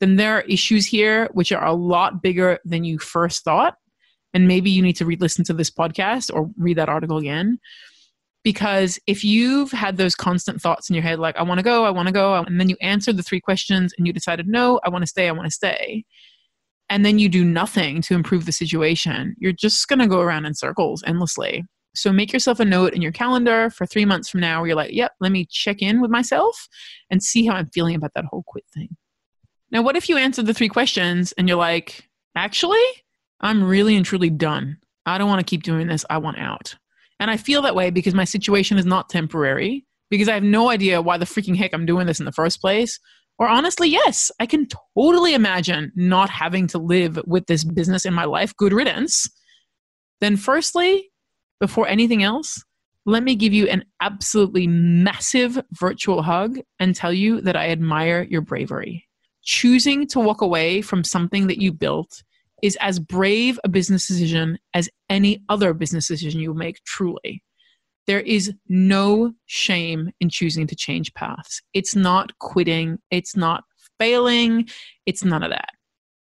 then 0.00 0.16
there 0.16 0.36
are 0.36 0.42
issues 0.42 0.84
here 0.86 1.30
which 1.32 1.52
are 1.52 1.64
a 1.64 1.72
lot 1.72 2.22
bigger 2.22 2.58
than 2.64 2.84
you 2.84 2.98
first 2.98 3.44
thought. 3.44 3.76
And 4.36 4.46
maybe 4.46 4.70
you 4.70 4.82
need 4.82 4.96
to 4.96 5.06
re 5.06 5.16
listen 5.18 5.46
to 5.46 5.54
this 5.54 5.70
podcast 5.70 6.30
or 6.30 6.50
read 6.58 6.76
that 6.76 6.90
article 6.90 7.16
again. 7.16 7.58
Because 8.44 9.00
if 9.06 9.24
you've 9.24 9.72
had 9.72 9.96
those 9.96 10.14
constant 10.14 10.60
thoughts 10.60 10.90
in 10.90 10.94
your 10.94 11.02
head 11.02 11.18
like 11.18 11.36
i 11.36 11.42
want 11.42 11.58
to 11.58 11.64
go 11.64 11.84
i 11.84 11.90
want 11.90 12.06
to 12.06 12.12
go 12.12 12.34
and 12.34 12.60
then 12.60 12.68
you 12.68 12.76
answered 12.82 13.16
the 13.16 13.22
three 13.22 13.40
questions 13.40 13.94
and 13.96 14.06
you 14.06 14.12
decided 14.12 14.46
no 14.46 14.78
i 14.84 14.90
want 14.90 15.02
to 15.02 15.06
stay 15.06 15.26
i 15.26 15.32
want 15.32 15.46
to 15.46 15.50
stay 15.50 16.04
and 16.90 17.04
then 17.04 17.18
you 17.18 17.28
do 17.30 17.44
nothing 17.44 18.02
to 18.02 18.14
improve 18.14 18.44
the 18.44 18.52
situation 18.52 19.34
you're 19.38 19.52
just 19.52 19.88
going 19.88 19.98
to 19.98 20.06
go 20.06 20.20
around 20.20 20.44
in 20.44 20.54
circles 20.54 21.02
endlessly. 21.06 21.64
So 21.96 22.12
make 22.12 22.30
yourself 22.30 22.60
a 22.60 22.64
note 22.64 22.92
in 22.92 23.00
your 23.00 23.10
calendar 23.10 23.70
for 23.70 23.86
three 23.86 24.04
months 24.04 24.28
from 24.28 24.40
now 24.42 24.60
where 24.60 24.68
you're 24.68 24.76
like 24.76 24.92
yep 24.92 25.12
let 25.18 25.32
me 25.32 25.46
check 25.50 25.80
in 25.80 26.02
with 26.02 26.10
myself 26.10 26.68
and 27.10 27.22
see 27.22 27.46
how 27.46 27.54
i'm 27.54 27.70
feeling 27.70 27.96
about 27.96 28.12
that 28.14 28.26
whole 28.26 28.44
quit 28.46 28.64
thing. 28.74 28.90
Now 29.72 29.80
what 29.80 29.96
if 29.96 30.10
you 30.10 30.18
answered 30.18 30.44
the 30.44 30.54
three 30.54 30.68
questions 30.68 31.32
and 31.32 31.48
you're 31.48 31.56
like 31.56 32.06
actually 32.36 32.86
i'm 33.40 33.64
really 33.64 33.96
and 33.96 34.06
truly 34.06 34.30
done 34.30 34.76
i 35.04 35.18
don't 35.18 35.28
want 35.28 35.40
to 35.40 35.50
keep 35.50 35.62
doing 35.62 35.86
this 35.86 36.04
i 36.10 36.18
want 36.18 36.38
out 36.38 36.74
and 37.18 37.30
I 37.30 37.36
feel 37.36 37.62
that 37.62 37.74
way 37.74 37.90
because 37.90 38.14
my 38.14 38.24
situation 38.24 38.78
is 38.78 38.86
not 38.86 39.08
temporary, 39.08 39.86
because 40.10 40.28
I 40.28 40.34
have 40.34 40.42
no 40.42 40.70
idea 40.70 41.02
why 41.02 41.16
the 41.16 41.24
freaking 41.24 41.56
heck 41.56 41.72
I'm 41.72 41.86
doing 41.86 42.06
this 42.06 42.20
in 42.20 42.26
the 42.26 42.32
first 42.32 42.60
place. 42.60 42.98
Or 43.38 43.48
honestly, 43.48 43.88
yes, 43.88 44.30
I 44.40 44.46
can 44.46 44.66
totally 44.96 45.34
imagine 45.34 45.92
not 45.94 46.30
having 46.30 46.66
to 46.68 46.78
live 46.78 47.18
with 47.26 47.46
this 47.46 47.64
business 47.64 48.04
in 48.04 48.14
my 48.14 48.24
life. 48.24 48.56
Good 48.56 48.72
riddance. 48.72 49.28
Then, 50.20 50.36
firstly, 50.36 51.10
before 51.60 51.86
anything 51.86 52.22
else, 52.22 52.62
let 53.04 53.22
me 53.22 53.34
give 53.34 53.52
you 53.52 53.66
an 53.68 53.84
absolutely 54.00 54.66
massive 54.66 55.60
virtual 55.72 56.22
hug 56.22 56.58
and 56.80 56.94
tell 56.94 57.12
you 57.12 57.40
that 57.42 57.56
I 57.56 57.68
admire 57.68 58.26
your 58.28 58.40
bravery. 58.40 59.04
Choosing 59.42 60.06
to 60.08 60.20
walk 60.20 60.40
away 60.40 60.82
from 60.82 61.04
something 61.04 61.46
that 61.46 61.60
you 61.60 61.72
built 61.72 62.22
is 62.66 62.76
as 62.80 62.98
brave 62.98 63.60
a 63.62 63.68
business 63.68 64.08
decision 64.08 64.58
as 64.74 64.90
any 65.08 65.40
other 65.48 65.72
business 65.72 66.08
decision 66.08 66.40
you 66.40 66.52
make, 66.52 66.82
truly. 66.82 67.40
There 68.08 68.20
is 68.20 68.52
no 68.68 69.32
shame 69.46 70.10
in 70.20 70.30
choosing 70.30 70.66
to 70.66 70.74
change 70.74 71.14
paths. 71.14 71.62
It's 71.74 71.94
not 71.94 72.36
quitting, 72.40 72.98
it's 73.12 73.36
not 73.36 73.62
failing, 74.00 74.68
it's 75.06 75.24
none 75.24 75.44
of 75.44 75.50
that. 75.50 75.70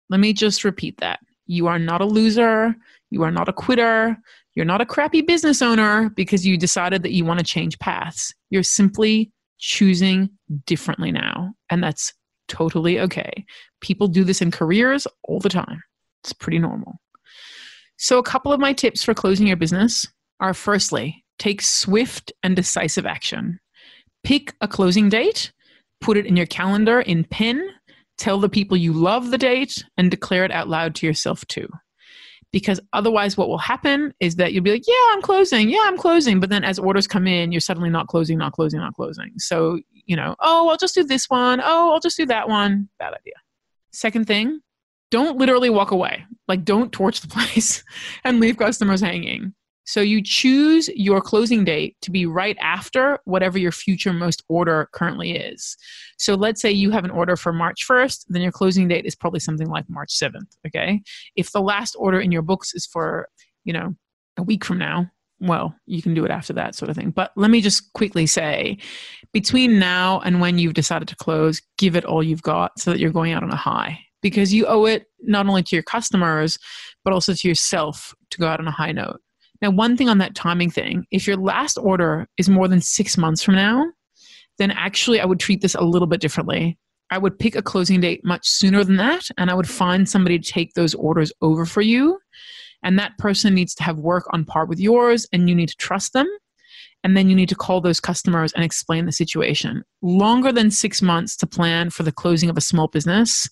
Let 0.09 0.21
me 0.21 0.33
just 0.33 0.65
repeat 0.65 0.97
that. 1.01 1.21
You 1.47 1.67
are 1.67 1.79
not 1.79 2.01
a 2.01 2.07
loser, 2.07 2.75
you 3.11 3.23
are 3.23 3.31
not 3.31 3.51
a 3.51 3.53
quitter, 3.53 4.17
you're 4.55 4.65
not 4.65 4.81
a 4.81 4.87
crappy 4.87 5.21
business 5.21 5.61
owner 5.61 6.09
because 6.09 6.47
you 6.47 6.57
decided 6.57 7.03
that 7.03 7.13
you 7.13 7.27
want 7.27 7.41
to 7.41 7.45
change 7.45 7.79
paths. 7.81 8.33
You're 8.49 8.63
simply 8.63 9.31
choosing 9.59 10.31
differently 10.65 11.13
now, 11.13 11.53
and 11.71 11.85
that's 11.85 12.15
totally 12.49 12.99
okay. 12.99 13.45
People 13.83 14.09
do 14.09 14.25
this 14.25 14.41
in 14.41 14.51
careers 14.51 15.07
all 15.25 15.39
the 15.39 15.51
time. 15.51 15.83
It's 16.23 16.33
pretty 16.33 16.59
normal. 16.59 17.01
So, 17.97 18.19
a 18.19 18.23
couple 18.23 18.53
of 18.53 18.61
my 18.61 18.73
tips 18.73 19.05
for 19.05 19.15
closing 19.15 19.47
your 19.47 19.57
business 19.57 20.07
are 20.41 20.55
firstly, 20.55 21.25
take 21.39 21.61
swift 21.61 22.33
and 22.43 22.57
decisive 22.57 23.07
action. 23.07 23.61
Pick 24.25 24.55
a 24.61 24.69
closing 24.69 25.09
date, 25.09 25.53
put 26.01 26.17
it 26.17 26.27
in 26.27 26.37
your 26.37 26.47
calendar 26.47 27.01
in 27.01 27.25
pen, 27.25 27.69
tell 28.19 28.39
the 28.39 28.49
people 28.49 28.77
you 28.77 28.93
love 28.93 29.31
the 29.31 29.39
date, 29.39 29.85
and 29.97 30.11
declare 30.11 30.45
it 30.45 30.51
out 30.51 30.69
loud 30.69 30.95
to 30.97 31.07
yourself 31.07 31.45
too. 31.47 31.69
Because 32.53 32.81
otherwise, 32.93 33.37
what 33.37 33.49
will 33.49 33.59
happen 33.59 34.13
is 34.19 34.37
that 34.37 34.53
you'll 34.53 34.65
be 34.65 34.73
like, 34.73 34.87
Yeah, 34.87 34.95
I'm 35.13 35.23
closing. 35.23 35.69
Yeah, 35.69 35.83
I'm 35.85 35.97
closing. 35.97 36.41
But 36.41 36.51
then 36.51 36.65
as 36.65 36.79
orders 36.79 37.07
come 37.07 37.27
in, 37.27 37.53
you're 37.53 37.61
suddenly 37.61 37.91
not 37.91 38.09
closing, 38.09 38.39
not 38.39 38.53
closing, 38.53 38.81
not 38.81 38.95
closing. 38.95 39.33
So, 39.39 39.79
you 39.93 40.17
know, 40.17 40.35
oh, 40.41 40.69
I'll 40.69 40.77
just 40.77 40.95
do 40.95 41.05
this 41.05 41.29
one. 41.29 41.61
Oh, 41.63 41.93
I'll 41.93 42.01
just 42.01 42.17
do 42.17 42.27
that 42.27 42.49
one. 42.49 42.89
Bad 42.99 43.15
idea. 43.15 43.35
Second 43.93 44.27
thing, 44.27 44.61
don't 45.11 45.39
literally 45.39 45.71
walk 45.71 45.91
away. 45.91 46.25
Like, 46.49 46.65
don't 46.65 46.93
torch 46.93 47.21
the 47.21 47.29
place 47.37 47.85
and 48.25 48.41
leave 48.41 48.57
customers 48.57 49.01
hanging. 49.01 49.55
So, 49.85 50.01
you 50.01 50.23
choose 50.23 50.89
your 50.95 51.21
closing 51.21 51.65
date 51.65 51.97
to 52.03 52.11
be 52.11 52.27
right 52.27 52.57
after 52.61 53.19
whatever 53.25 53.59
your 53.59 53.73
future 53.73 54.13
most 54.13 54.43
order 54.49 54.89
currently 54.93 55.33
is. 55.33 55.77
So, 56.19 56.35
let's 56.35 56.61
say 56.61 56.71
you 56.71 56.91
have 56.91 57.05
an 57.05 57.11
order 57.11 57.37
for 57.37 57.53
March 57.53 57.87
1st, 57.89 58.27
then 58.29 58.43
your 58.43 58.53
closing 58.53 58.89
date 58.89 59.07
is 59.07 59.17
probably 59.17 59.41
something 59.41 59.69
like 59.69 59.85
March 59.89 60.15
7th. 60.15 60.57
Okay. 60.67 61.03
If 61.35 61.53
the 61.53 61.63
last 61.63 61.97
order 61.99 62.21
in 62.21 62.31
your 62.31 62.43
books 62.43 62.75
is 62.75 62.87
for, 62.87 63.29
you 63.65 63.73
know, 63.73 63.97
a 64.37 64.43
week 64.43 64.65
from 64.65 64.79
now, 64.79 65.11
well, 65.41 65.75
you 65.87 66.03
can 66.03 66.15
do 66.15 66.25
it 66.25 66.31
after 66.31 66.53
that 66.53 66.75
sort 66.75 66.91
of 66.91 66.97
thing. 66.97 67.11
But 67.11 67.33
let 67.35 67.51
me 67.51 67.61
just 67.61 67.93
quickly 67.95 68.27
say 68.27 68.79
between 69.33 69.79
now 69.79 70.21
and 70.21 70.41
when 70.41 70.59
you've 70.59 70.75
decided 70.75 71.09
to 71.09 71.17
close, 71.17 71.63
give 71.79 71.97
it 71.97 72.05
all 72.05 72.23
you've 72.23 72.43
got 72.43 72.79
so 72.79 72.91
that 72.91 73.01
you're 73.01 73.11
going 73.11 73.33
out 73.33 73.43
on 73.43 73.51
a 73.51 73.57
high 73.57 73.99
because 74.23 74.53
you 74.53 74.67
owe 74.67 74.85
it 74.85 75.07
not 75.21 75.47
only 75.47 75.63
to 75.63 75.77
your 75.77 75.83
customers, 75.83 76.59
but 77.05 77.13
also 77.13 77.35
to 77.35 77.49
yourself 77.49 78.15
to 78.31 78.39
go 78.39 78.47
out 78.47 78.61
on 78.61 78.69
a 78.69 78.73
high 78.73 78.93
note. 78.93 79.21
Now, 79.63 79.71
one 79.71 79.97
thing 79.97 80.09
on 80.09 80.19
that 80.19 80.35
timing 80.35 80.71
thing 80.71 81.05
if 81.11 81.27
your 81.27 81.37
last 81.37 81.77
order 81.77 82.27
is 82.39 82.49
more 82.49 82.69
than 82.69 82.81
six 82.81 83.19
months 83.19 83.43
from 83.43 83.57
now, 83.57 83.87
then 84.59 84.71
actually 84.71 85.21
I 85.21 85.27
would 85.27 85.41
treat 85.41 85.61
this 85.61 85.75
a 85.75 85.83
little 85.83 86.09
bit 86.09 86.21
differently. 86.21 86.79
I 87.11 87.19
would 87.19 87.39
pick 87.39 87.57
a 87.57 87.63
closing 87.63 88.01
date 88.01 88.25
much 88.25 88.49
sooner 88.49 88.85
than 88.85 88.97
that, 88.97 89.29
and 89.37 89.51
I 89.51 89.55
would 89.55 89.69
find 89.69 90.09
somebody 90.09 90.39
to 90.39 90.53
take 90.53 90.75
those 90.75 90.95
orders 90.95 91.33
over 91.43 91.67
for 91.67 91.81
you. 91.81 92.19
And 92.83 92.99
that 92.99 93.19
person 93.19 93.55
needs 93.55 93.75
to 93.75 93.83
have 93.83 93.99
work 93.99 94.27
on 94.33 94.45
par 94.45 94.65
with 94.65 94.81
yours, 94.81 95.27
and 95.33 95.49
you 95.49 95.55
need 95.55 95.69
to 95.69 95.77
trust 95.77 96.13
them. 96.13 96.29
And 97.03 97.17
then 97.17 97.29
you 97.29 97.35
need 97.35 97.49
to 97.49 97.55
call 97.55 97.81
those 97.81 97.99
customers 97.99 98.53
and 98.53 98.63
explain 98.63 99.07
the 99.07 99.13
situation. 99.13 99.83
Longer 100.03 100.53
than 100.53 100.71
six 100.71 101.03
months 101.03 101.37
to 101.39 101.47
plan 101.47 101.91
for 101.91 102.03
the 102.03 102.13
closing 102.13 102.51
of 102.51 102.57
a 102.57 102.63
small 102.63 102.89
business 102.89 103.49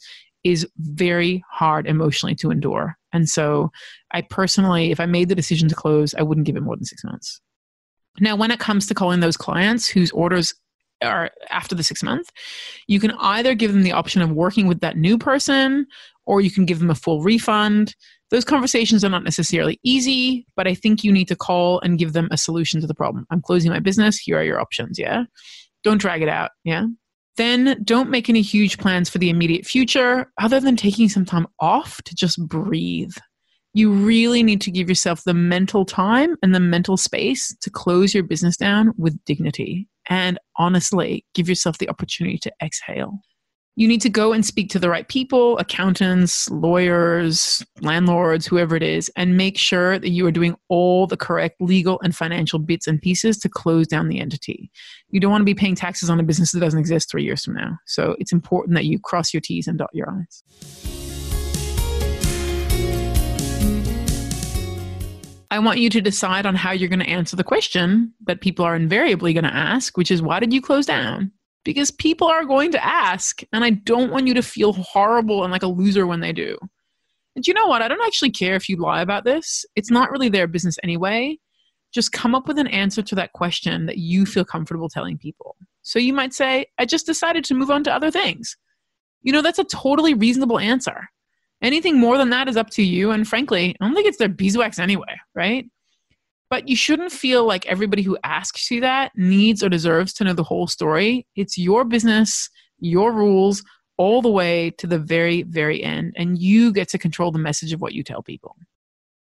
is 0.48 0.66
very 0.78 1.44
hard 1.50 1.87
emotionally 1.87 2.34
to 2.37 2.50
endure. 2.50 2.96
And 3.12 3.28
so 3.28 3.70
I 4.12 4.22
personally, 4.22 4.90
if 4.90 5.00
I 5.00 5.06
made 5.06 5.28
the 5.28 5.34
decision 5.34 5.68
to 5.68 5.74
close, 5.74 6.14
I 6.14 6.22
wouldn't 6.22 6.46
give 6.46 6.56
it 6.56 6.62
more 6.62 6.76
than 6.76 6.84
six 6.84 7.04
months. 7.04 7.40
Now, 8.20 8.37
when 8.37 8.50
it 8.50 8.58
comes 8.58 8.87
to 8.87 8.94
calling 8.94 9.20
those 9.20 9.37
clients 9.37 9.87
whose 9.87 10.11
orders 10.11 10.54
are 11.02 11.30
after 11.50 11.74
the 11.74 11.82
six 11.82 12.02
month, 12.02 12.30
you 12.88 12.98
can 12.98 13.12
either 13.12 13.54
give 13.54 13.72
them 13.72 13.82
the 13.82 13.92
option 13.92 14.20
of 14.22 14.32
working 14.32 14.66
with 14.66 14.80
that 14.80 14.96
new 14.96 15.16
person 15.16 15.87
or 16.26 16.40
you 16.40 16.50
can 16.50 16.64
give 16.64 16.78
them 16.80 16.90
a 16.90 16.94
full 16.94 17.22
refund. 17.22 17.94
Those 18.30 18.44
conversations 18.44 19.04
are 19.04 19.08
not 19.08 19.24
necessarily 19.24 19.78
easy, 19.84 20.46
but 20.56 20.66
I 20.66 20.74
think 20.74 21.04
you 21.04 21.12
need 21.12 21.28
to 21.28 21.37
call 21.37 21.80
and 21.80 21.98
give 21.98 22.12
them 22.12 22.28
a 22.30 22.37
solution 22.37 22.80
to 22.80 22.87
the 22.87 22.94
problem. 22.94 23.26
I'm 23.30 23.40
closing 23.40 23.70
my 23.70 23.78
business. 23.78 24.18
Here 24.18 24.38
are 24.38 24.44
your 24.44 24.61
options. 24.61 24.98
Yeah. 24.98 25.24
Don't 25.84 26.00
drag 26.00 26.22
it 26.22 26.28
out. 26.28 26.50
Yeah. 26.64 26.87
Then 27.38 27.81
don't 27.85 28.11
make 28.11 28.29
any 28.29 28.42
huge 28.42 28.79
plans 28.79 29.09
for 29.09 29.18
the 29.18 29.31
immediate 29.31 29.64
future 29.64 30.31
other 30.40 30.59
than 30.59 30.74
taking 30.74 31.09
some 31.09 31.24
time 31.24 31.46
off 31.61 32.03
to 32.03 32.14
just 32.16 32.44
breathe. 32.48 33.14
You 33.74 33.92
really 33.92 34.42
need 34.42 34.61
to 34.62 34.72
give 34.72 34.88
yourself 34.88 35.22
the 35.22 35.35
mental 35.35 35.85
time 35.85 36.37
and 36.42 36.53
the 36.53 36.59
mental 36.59 36.96
space 36.96 37.57
to 37.61 37.70
close 37.70 38.12
your 38.12 38.24
business 38.24 38.57
down 38.57 38.92
with 38.98 39.24
dignity. 39.24 39.87
And 40.09 40.37
honestly, 40.57 41.24
give 41.33 41.48
yourself 41.48 41.79
the 41.79 41.88
opportunity 41.88 42.38
to 42.38 42.53
exhale 42.61 43.20
you 43.79 43.87
need 43.87 44.01
to 44.01 44.09
go 44.09 44.33
and 44.33 44.45
speak 44.45 44.69
to 44.69 44.79
the 44.81 44.91
right 44.91 45.07
people 45.07 45.57
accountants 45.59 46.51
lawyers 46.51 47.64
landlords 47.81 48.45
whoever 48.45 48.75
it 48.75 48.83
is 48.83 49.09
and 49.14 49.37
make 49.37 49.57
sure 49.57 50.01
that 50.01 50.09
you 50.09 50.27
are 50.27 50.33
doing 50.33 50.57
all 50.67 51.07
the 51.07 51.17
correct 51.17 51.61
legal 51.61 52.01
and 52.03 52.17
financial 52.17 52.59
bits 52.59 52.88
and 52.88 53.01
pieces 53.01 53.38
to 53.38 53.49
close 53.49 53.87
down 53.87 54.09
the 54.09 54.19
entity. 54.19 54.69
You 55.11 55.21
don't 55.21 55.31
want 55.31 55.43
to 55.43 55.45
be 55.45 55.55
paying 55.55 55.77
taxes 55.77 56.11
on 56.11 56.19
a 56.19 56.25
business 56.25 56.51
that 56.51 56.59
doesn't 56.59 56.81
exist 56.81 57.09
three 57.09 57.23
years 57.23 57.45
from 57.45 57.55
now. 57.55 57.79
So 57.87 58.17
it's 58.19 58.33
important 58.33 58.75
that 58.75 58.87
you 58.87 58.99
cross 58.99 59.33
your 59.33 59.41
t's 59.41 59.69
and 59.69 59.79
dot 59.79 59.91
your 59.93 60.11
i's. 60.11 60.43
I 65.53 65.61
want 65.61 65.79
you 65.79 65.88
to 65.91 66.01
decide 66.01 66.47
on 66.47 66.57
how 66.57 66.73
you're 66.73 66.88
going 66.88 66.99
to 66.99 67.09
answer 67.09 67.37
the 67.37 67.45
question 67.45 68.12
that 68.27 68.41
people 68.41 68.64
are 68.64 68.75
invariably 68.75 69.33
going 69.33 69.45
to 69.45 69.55
ask, 69.55 69.97
which 69.97 70.11
is 70.11 70.21
why 70.21 70.41
did 70.41 70.53
you 70.53 70.61
close 70.61 70.85
down? 70.85 71.31
Because 71.68 71.90
people 71.90 72.26
are 72.26 72.46
going 72.46 72.72
to 72.72 72.83
ask 72.83 73.42
and 73.52 73.62
i 73.62 73.68
don't 73.68 74.11
want 74.11 74.26
you 74.26 74.33
to 74.33 74.40
feel 74.40 74.72
horrible 74.72 75.44
and 75.44 75.52
like 75.52 75.62
a 75.62 75.66
loser 75.66 76.07
when 76.07 76.20
they 76.20 76.33
do. 76.33 76.57
And 77.37 77.46
you 77.46 77.52
know 77.52 77.66
what? 77.66 77.83
I 77.83 77.88
don't 77.88 78.07
actually 78.07 78.31
care 78.31 78.54
if 78.54 78.70
you 78.70 78.76
lie 78.78 79.02
about 79.02 79.24
this. 79.24 79.66
It's 79.76 79.90
not 79.90 80.11
really 80.11 80.31
their 80.31 80.46
business 80.46 80.78
anyway. 80.83 81.37
Just 81.92 82.11
come 82.12 82.35
up 82.35 82.48
with 82.48 82.59
an 82.59 82.68
answer 82.68 83.02
to 83.02 83.14
that 83.16 83.35
question 83.35 83.85
that 83.85 83.98
you 83.98 84.24
feel 84.24 84.46
comfortable 84.46 84.88
telling 84.88 85.18
people. 85.18 85.57
So 85.83 85.98
you 85.98 86.14
might 86.14 86.33
say 86.33 86.64
i 86.78 86.87
just 86.87 87.04
decided 87.04 87.44
to 87.44 87.54
move 87.54 87.70
on 87.70 87.85
to 87.85 87.92
other 87.92 88.11
things. 88.11 88.57
You 89.20 89.35
know 89.35 89.42
that's 89.42 89.59
a 89.59 89.64
totally 89.64 90.14
reasonable 90.14 90.59
answer. 90.59 91.11
Anything 91.61 91.98
more 91.98 92.16
than 92.16 92.31
that 92.31 92.48
is 92.48 92.57
up 92.57 92.70
to 92.70 92.83
you. 92.83 93.11
And 93.11 93.28
frankly, 93.28 93.76
I 93.78 93.85
don't 93.85 93.94
think 93.94 94.09
it's 94.09 94.16
their 94.16 94.31
beeswax 94.31 94.78
anyway, 94.78 95.18
right? 95.35 95.66
But 96.50 96.68
you 96.68 96.76
shouldn't 96.76 97.12
feel 97.12 97.44
like 97.44 97.66
everybody 97.66 98.02
who 98.02 98.16
asks 98.24 98.70
you 98.70 98.80
that 98.80 99.12
needs 99.14 99.62
or 99.62 99.68
deserves 99.68 100.12
to 100.14 100.24
know 100.24 100.32
the 100.32 100.42
whole 100.42 100.66
story. 100.66 101.26
It's 101.37 101.58
your 101.58 101.84
business, 101.84 102.48
your 102.78 103.12
rules, 103.12 103.62
all 103.98 104.22
the 104.22 104.30
way 104.30 104.70
to 104.78 104.87
the 104.87 104.98
very, 104.98 105.42
very 105.42 105.82
end. 105.82 106.14
And 106.16 106.38
you 106.38 106.72
get 106.72 106.88
to 106.90 106.98
control 106.98 107.32
the 107.32 107.38
message 107.38 107.72
of 107.72 107.80
what 107.80 107.92
you 107.92 108.02
tell 108.02 108.22
people. 108.22 108.56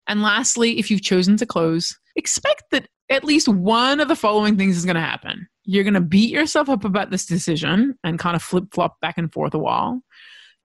And 0.08 0.22
lastly, 0.22 0.78
if 0.78 0.92
you've 0.92 1.02
chosen 1.02 1.38
to 1.38 1.46
close, 1.46 1.98
expect 2.16 2.64
that 2.72 2.88
at 3.10 3.24
least 3.24 3.48
one 3.48 4.00
of 4.00 4.08
the 4.08 4.16
following 4.16 4.58
things 4.58 4.78
is 4.78 4.86
going 4.86 4.96
to 4.96 5.02
happen. 5.02 5.48
You're 5.64 5.84
going 5.84 5.96
to 5.96 6.02
beat 6.02 6.30
yourself 6.30 6.70
up 6.70 6.86
about 6.86 7.10
this 7.10 7.26
decision 7.26 7.98
and 8.04 8.20
kind 8.20 8.36
of 8.36 8.44
flip 8.44 8.66
flop 8.72 9.00
back 9.02 9.18
and 9.18 9.32
forth 9.32 9.54
a 9.54 9.60
while. 9.60 10.02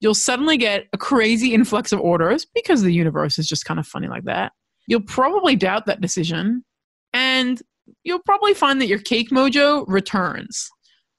You'll 0.01 0.15
suddenly 0.15 0.57
get 0.57 0.87
a 0.93 0.99
crazy 0.99 1.55
influx 1.55 1.93
of 1.93 2.01
orders 2.01 2.47
because 2.55 2.83
the 2.83 2.93
universe 2.93 3.39
is 3.39 3.47
just 3.47 3.65
kind 3.65 3.79
of 3.79 3.87
funny 3.87 4.09
like 4.09 4.25
that. 4.25 4.53
You'll 4.91 5.03
probably 5.03 5.55
doubt 5.55 5.87
that 5.87 6.01
decision 6.01 6.65
and 7.13 7.63
you'll 8.03 8.25
probably 8.27 8.55
find 8.55 8.81
that 8.81 8.89
your 8.89 8.99
cake 8.99 9.31
mojo 9.31 9.85
returns. 9.87 10.69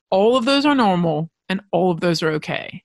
All 0.09 0.35
of 0.35 0.43
those 0.43 0.65
are 0.65 0.75
normal 0.75 1.29
and 1.47 1.61
all 1.71 1.89
of 1.89 2.01
those 2.01 2.21
are 2.21 2.31
okay. 2.31 2.83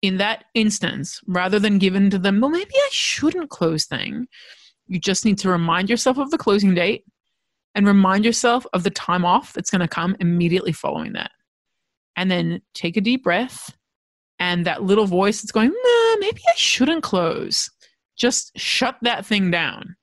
In 0.00 0.16
that 0.16 0.44
instance, 0.54 1.20
rather 1.26 1.58
than 1.58 1.78
given 1.78 2.08
to 2.08 2.18
them, 2.18 2.40
well, 2.40 2.48
maybe 2.48 2.72
I 2.74 2.88
shouldn't 2.90 3.50
close 3.50 3.84
thing, 3.84 4.26
you 4.86 4.98
just 4.98 5.26
need 5.26 5.36
to 5.40 5.50
remind 5.50 5.90
yourself 5.90 6.16
of 6.16 6.30
the 6.30 6.38
closing 6.38 6.74
date 6.74 7.04
and 7.74 7.86
remind 7.86 8.24
yourself 8.24 8.66
of 8.72 8.84
the 8.84 8.90
time 8.90 9.26
off 9.26 9.52
that's 9.52 9.70
going 9.70 9.80
to 9.80 9.86
come 9.86 10.16
immediately 10.18 10.72
following 10.72 11.12
that. 11.12 11.30
And 12.16 12.30
then 12.30 12.62
take 12.72 12.96
a 12.96 13.02
deep 13.02 13.22
breath 13.22 13.76
and 14.38 14.64
that 14.64 14.82
little 14.82 15.06
voice 15.06 15.42
that's 15.42 15.52
going, 15.52 15.68
nah, 15.68 16.16
maybe 16.20 16.40
I 16.48 16.56
shouldn't 16.56 17.02
close. 17.02 17.70
Just 18.16 18.50
shut 18.56 18.96
that 19.02 19.26
thing 19.26 19.50
down. 19.50 19.94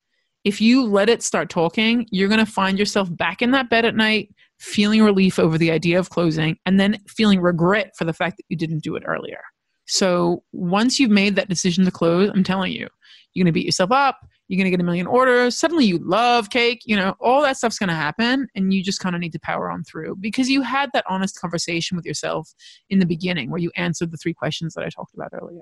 If 0.44 0.62
you 0.62 0.86
let 0.86 1.10
it 1.10 1.22
start 1.22 1.50
talking, 1.50 2.08
you're 2.12 2.30
going 2.30 2.46
to 2.46 2.52
find 2.52 2.80
yourself 2.80 3.16
back 3.16 3.42
in 3.42 3.52
that 3.52 3.70
bed 3.70 3.86
at 3.86 3.96
night, 3.96 4.34
feeling 4.58 5.04
relief 5.04 5.38
over 5.38 5.58
the 5.58 5.72
idea 5.72 6.00
of 6.00 6.10
closing, 6.10 6.58
and 6.66 6.80
then 6.80 7.00
feeling 7.08 7.42
regret 7.42 7.94
for 7.98 8.06
the 8.06 8.14
fact 8.14 8.38
that 8.38 8.46
you 8.50 8.56
didn't 8.56 8.84
do 8.84 8.96
it 8.96 9.04
earlier. 9.06 9.42
So 9.86 10.44
once 10.52 11.00
you've 11.00 11.10
made 11.10 11.36
that 11.36 11.50
decision 11.50 11.84
to 11.86 11.92
close, 11.92 12.30
I'm 12.34 12.44
telling 12.44 12.72
you, 12.72 12.88
you're 13.34 13.44
going 13.44 13.52
to 13.52 13.58
beat 13.58 13.66
yourself 13.66 13.92
up 13.92 14.20
you're 14.50 14.58
going 14.58 14.66
to 14.66 14.72
get 14.72 14.82
a 14.82 14.84
million 14.84 15.08
orders 15.08 15.58
suddenly 15.58 15.86
you 15.86 16.00
love 16.00 16.50
cake 16.50 16.82
you 16.86 16.96
know 16.96 17.16
all 17.22 17.42
that 17.42 17.56
stuff's 17.56 17.80
going 17.80 17.88
to 17.88 17.96
happen 17.96 18.48
and 18.56 18.74
you 18.74 18.84
just 18.84 19.00
kind 19.00 19.16
of 19.16 19.22
need 19.22 19.32
to 19.32 19.40
power 19.40 19.72
on 19.72 19.84
through 19.84 20.16
because 20.20 20.50
you 20.50 20.62
had 20.62 20.90
that 20.94 21.06
honest 21.08 21.40
conversation 21.40 21.96
with 21.96 22.06
yourself 22.06 22.54
in 22.90 23.00
the 23.00 23.06
beginning 23.06 23.50
where 23.50 23.62
you 23.62 23.72
answered 23.76 24.12
the 24.12 24.18
three 24.18 24.34
questions 24.34 24.74
that 24.74 24.84
i 24.84 24.90
talked 24.90 25.14
about 25.14 25.30
earlier 25.34 25.62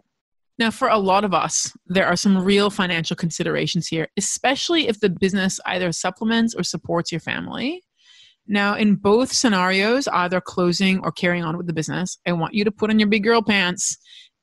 now 0.58 0.72
for 0.72 0.88
a 0.88 0.98
lot 0.98 1.24
of 1.24 1.34
us 1.34 1.72
there 1.86 2.06
are 2.06 2.16
some 2.16 2.44
real 2.44 2.70
financial 2.70 3.16
considerations 3.16 3.88
here 3.88 4.08
especially 4.18 4.88
if 4.88 5.00
the 5.00 5.10
business 5.10 5.60
either 5.66 5.92
supplements 5.92 6.56
or 6.56 6.64
supports 6.64 7.12
your 7.12 7.22
family. 7.22 7.84
Now, 8.48 8.76
in 8.76 8.96
both 8.96 9.34
scenarios, 9.34 10.08
either 10.08 10.40
closing 10.40 11.00
or 11.00 11.12
carrying 11.12 11.44
on 11.44 11.58
with 11.58 11.68
the 11.68 11.74
business, 11.74 12.18
I 12.26 12.32
want 12.32 12.54
you 12.54 12.64
to 12.64 12.72
put 12.72 12.90
on 12.90 12.98
your 12.98 13.10
big 13.10 13.24
girl 13.24 13.42
pants 13.42 13.98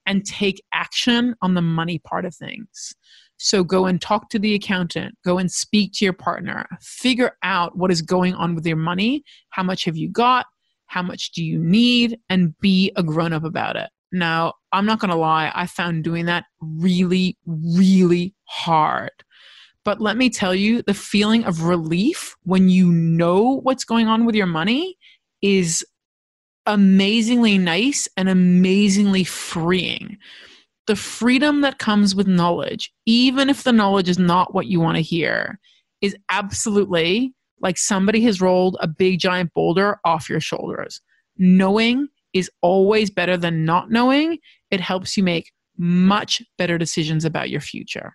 and 0.07 0.27
take 0.27 0.63
action 0.75 1.35
on 1.41 1.55
the 1.55 1.63
money 1.63 1.99
part 1.99 2.27
of 2.27 2.35
things. 2.35 2.95
So 3.39 3.65
go 3.65 3.87
and 3.87 4.01
talk 4.01 4.29
to 4.31 4.39
the 4.39 4.55
accountant, 4.55 5.17
go 5.25 5.39
and 5.39 5.51
speak 5.51 5.93
to 5.95 6.05
your 6.05 6.13
partner, 6.13 6.67
figure 6.83 7.33
out 7.43 7.77
what 7.79 7.91
is 7.91 8.03
going 8.03 8.35
on 8.35 8.55
with 8.55 8.67
your 8.67 8.77
money, 8.77 9.25
how 9.51 9.63
much 9.63 9.87
have 9.87 9.97
you 9.97 10.11
got, 10.11 10.47
how 10.87 11.03
much 11.03 11.33
do 11.33 11.43
you 11.43 11.59
need, 11.59 12.19
and 12.29 12.57
be 12.61 12.93
a 12.97 13.03
grown 13.03 13.33
up 13.33 13.45
about 13.45 13.77
it. 13.77 13.89
Now, 14.15 14.55
I'm 14.73 14.87
not 14.87 15.01
going 15.01 15.11
to 15.11 15.17
lie, 15.17 15.51
I 15.55 15.67
found 15.67 16.05
doing 16.05 16.27
that 16.27 16.45
really, 16.61 17.37
really 17.47 18.35
hard. 18.45 19.11
But 19.85 20.01
let 20.01 20.17
me 20.17 20.31
tell 20.31 20.55
you, 20.55 20.83
the 20.83 20.95
feeling 20.95 21.45
of 21.45 21.65
relief 21.65 22.37
when 22.45 22.69
you 22.69 22.91
know 22.91 23.61
what's 23.63 23.85
going 23.85 24.07
on 24.07 24.25
with 24.25 24.35
your 24.35 24.47
money 24.47 24.97
is 25.43 25.85
amazingly 26.65 27.59
nice 27.59 28.09
and 28.17 28.29
amazingly 28.29 29.25
freeing 29.25 30.17
the 30.87 30.97
freedom 30.97 31.63
that 31.63 31.79
comes 31.79 32.15
with 32.15 32.27
knowledge, 32.27 32.93
even 33.07 33.49
if 33.49 33.63
the 33.63 33.73
knowledge 33.73 34.09
is 34.09 34.19
not 34.19 34.55
what 34.55 34.67
you 34.67 34.81
want 34.81 34.97
to 34.97 35.03
hear, 35.03 35.59
is 36.01 36.17
absolutely 36.31 37.33
like 37.61 37.79
somebody 37.79 38.21
has 38.23 38.41
rolled 38.41 38.77
a 38.81 38.89
big 38.89 39.19
giant 39.19 39.53
boulder 39.55 39.99
off 40.05 40.29
your 40.29 40.41
shoulders. 40.41 41.01
Knowing 41.39 42.09
is 42.35 42.51
always 42.61 43.11
better 43.11 43.37
than 43.37 43.65
not 43.65 43.91
knowing. 43.91 44.39
It 44.71 44.81
helps 44.81 45.17
you 45.17 45.23
make 45.23 45.53
much 45.79 46.43
better 46.59 46.77
decisions 46.77 47.25
about 47.25 47.51
your 47.51 47.61
future. 47.61 48.15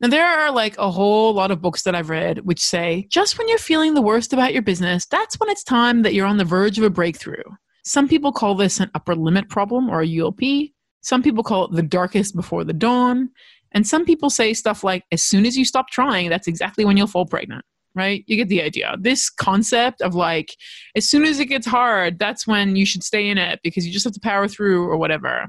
Now, 0.00 0.08
there 0.08 0.26
are 0.26 0.50
like 0.50 0.76
a 0.76 0.90
whole 0.90 1.32
lot 1.32 1.50
of 1.50 1.62
books 1.62 1.82
that 1.82 1.94
I've 1.94 2.10
read 2.10 2.40
which 2.40 2.60
say 2.60 3.06
just 3.10 3.38
when 3.38 3.48
you're 3.48 3.58
feeling 3.58 3.94
the 3.94 4.02
worst 4.02 4.32
about 4.32 4.52
your 4.52 4.62
business, 4.62 5.06
that's 5.06 5.38
when 5.40 5.48
it's 5.48 5.64
time 5.64 6.02
that 6.02 6.14
you're 6.14 6.26
on 6.26 6.36
the 6.36 6.44
verge 6.44 6.76
of 6.78 6.84
a 6.84 6.90
breakthrough. 6.90 7.42
Some 7.84 8.08
people 8.08 8.32
call 8.32 8.54
this 8.54 8.80
an 8.80 8.90
upper 8.94 9.14
limit 9.14 9.48
problem 9.48 9.88
or 9.88 10.02
a 10.02 10.06
ULP. 10.06 10.72
Some 11.02 11.22
people 11.22 11.44
call 11.44 11.66
it 11.66 11.72
the 11.72 11.82
darkest 11.82 12.34
before 12.34 12.64
the 12.64 12.72
dawn. 12.72 13.30
And 13.72 13.86
some 13.86 14.04
people 14.04 14.30
say 14.30 14.54
stuff 14.54 14.84
like, 14.84 15.04
as 15.12 15.22
soon 15.22 15.44
as 15.44 15.56
you 15.56 15.64
stop 15.64 15.90
trying, 15.90 16.30
that's 16.30 16.48
exactly 16.48 16.84
when 16.84 16.96
you'll 16.96 17.06
fall 17.06 17.26
pregnant, 17.26 17.64
right? 17.94 18.24
You 18.26 18.36
get 18.36 18.48
the 18.48 18.62
idea. 18.62 18.96
This 18.98 19.30
concept 19.30 20.00
of 20.00 20.14
like, 20.14 20.54
as 20.96 21.08
soon 21.08 21.24
as 21.24 21.40
it 21.40 21.46
gets 21.46 21.66
hard, 21.66 22.18
that's 22.18 22.46
when 22.46 22.76
you 22.76 22.86
should 22.86 23.02
stay 23.02 23.28
in 23.28 23.38
it 23.38 23.60
because 23.62 23.86
you 23.86 23.92
just 23.92 24.04
have 24.04 24.14
to 24.14 24.20
power 24.20 24.48
through 24.48 24.88
or 24.88 24.96
whatever. 24.96 25.46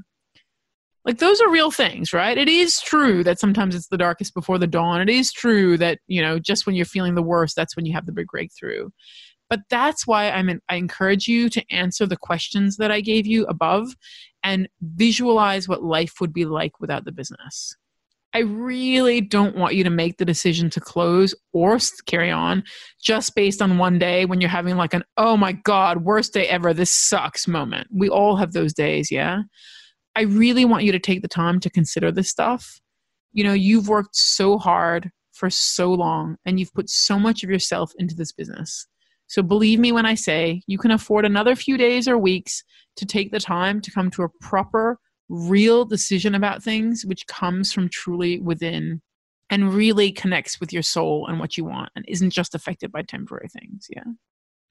Like, 1.05 1.19
those 1.19 1.39
are 1.39 1.51
real 1.51 1.69
things, 1.69 2.13
right? 2.13 2.35
It 2.35 2.49
is 2.49 2.81
true 2.81 3.23
that 3.23 3.39
sometimes 3.39 3.75
it's 3.75 3.89
the 3.89 3.97
darkest 3.97 4.33
before 4.33 4.57
the 4.57 4.65
dawn. 4.65 5.01
It 5.01 5.09
is 5.09 5.31
true 5.31 5.77
that, 5.77 5.99
you 6.07 6.19
know, 6.19 6.39
just 6.39 6.65
when 6.65 6.75
you're 6.75 6.85
feeling 6.85 7.13
the 7.13 7.21
worst, 7.21 7.55
that's 7.55 7.75
when 7.75 7.85
you 7.85 7.93
have 7.93 8.07
the 8.07 8.11
big 8.11 8.27
breakthrough. 8.27 8.89
But 9.47 9.59
that's 9.69 10.07
why 10.07 10.31
I'm 10.31 10.49
in, 10.49 10.61
I 10.69 10.77
encourage 10.77 11.27
you 11.27 11.49
to 11.49 11.63
answer 11.71 12.07
the 12.07 12.17
questions 12.17 12.77
that 12.77 12.89
I 12.89 13.01
gave 13.01 13.27
you 13.27 13.45
above 13.45 13.95
and 14.43 14.67
visualize 14.81 15.67
what 15.67 15.83
life 15.83 16.15
would 16.19 16.33
be 16.33 16.45
like 16.45 16.79
without 16.79 17.05
the 17.05 17.11
business. 17.11 17.75
I 18.35 18.39
really 18.39 19.21
don't 19.21 19.55
want 19.55 19.75
you 19.75 19.85
to 19.85 19.89
make 19.89 20.17
the 20.17 20.25
decision 20.25 20.69
to 20.71 20.81
close 20.81 21.33
or 21.53 21.77
carry 22.05 22.29
on 22.29 22.65
just 23.01 23.33
based 23.33 23.61
on 23.61 23.77
one 23.77 23.97
day 23.97 24.25
when 24.25 24.41
you're 24.41 24.49
having 24.49 24.75
like 24.75 24.93
an, 24.93 25.05
oh 25.15 25.37
my 25.37 25.53
God, 25.53 26.03
worst 26.03 26.33
day 26.33 26.45
ever, 26.49 26.73
this 26.73 26.91
sucks 26.91 27.47
moment. 27.47 27.87
We 27.93 28.09
all 28.09 28.35
have 28.35 28.51
those 28.51 28.73
days, 28.73 29.09
yeah? 29.09 29.43
I 30.17 30.23
really 30.23 30.65
want 30.65 30.83
you 30.83 30.91
to 30.91 30.99
take 30.99 31.21
the 31.21 31.29
time 31.29 31.61
to 31.61 31.69
consider 31.69 32.11
this 32.11 32.29
stuff. 32.29 32.81
You 33.31 33.45
know, 33.45 33.53
you've 33.53 33.87
worked 33.87 34.17
so 34.17 34.57
hard 34.57 35.11
for 35.31 35.49
so 35.49 35.93
long 35.93 36.35
and 36.43 36.59
you've 36.59 36.73
put 36.73 36.89
so 36.89 37.17
much 37.17 37.41
of 37.41 37.49
yourself 37.49 37.93
into 37.99 38.15
this 38.15 38.33
business. 38.33 38.85
So 39.27 39.43
believe 39.43 39.79
me 39.79 39.93
when 39.93 40.05
I 40.05 40.15
say 40.15 40.61
you 40.67 40.77
can 40.77 40.91
afford 40.91 41.23
another 41.23 41.55
few 41.55 41.77
days 41.77 42.05
or 42.05 42.17
weeks 42.17 42.65
to 42.97 43.05
take 43.05 43.31
the 43.31 43.39
time 43.39 43.79
to 43.79 43.91
come 43.91 44.11
to 44.11 44.23
a 44.23 44.29
proper, 44.41 44.99
real 45.29 45.85
decision 45.85 46.35
about 46.35 46.63
things, 46.63 47.05
which 47.05 47.27
comes 47.27 47.71
from 47.71 47.89
truly 47.89 48.39
within 48.39 49.01
and 49.49 49.73
really 49.73 50.11
connects 50.11 50.59
with 50.59 50.73
your 50.73 50.83
soul 50.83 51.27
and 51.27 51.39
what 51.39 51.57
you 51.57 51.65
want 51.65 51.89
and 51.95 52.05
isn't 52.07 52.31
just 52.31 52.55
affected 52.55 52.91
by 52.91 53.01
temporary 53.01 53.47
things. 53.49 53.87
Yeah. 53.89 54.03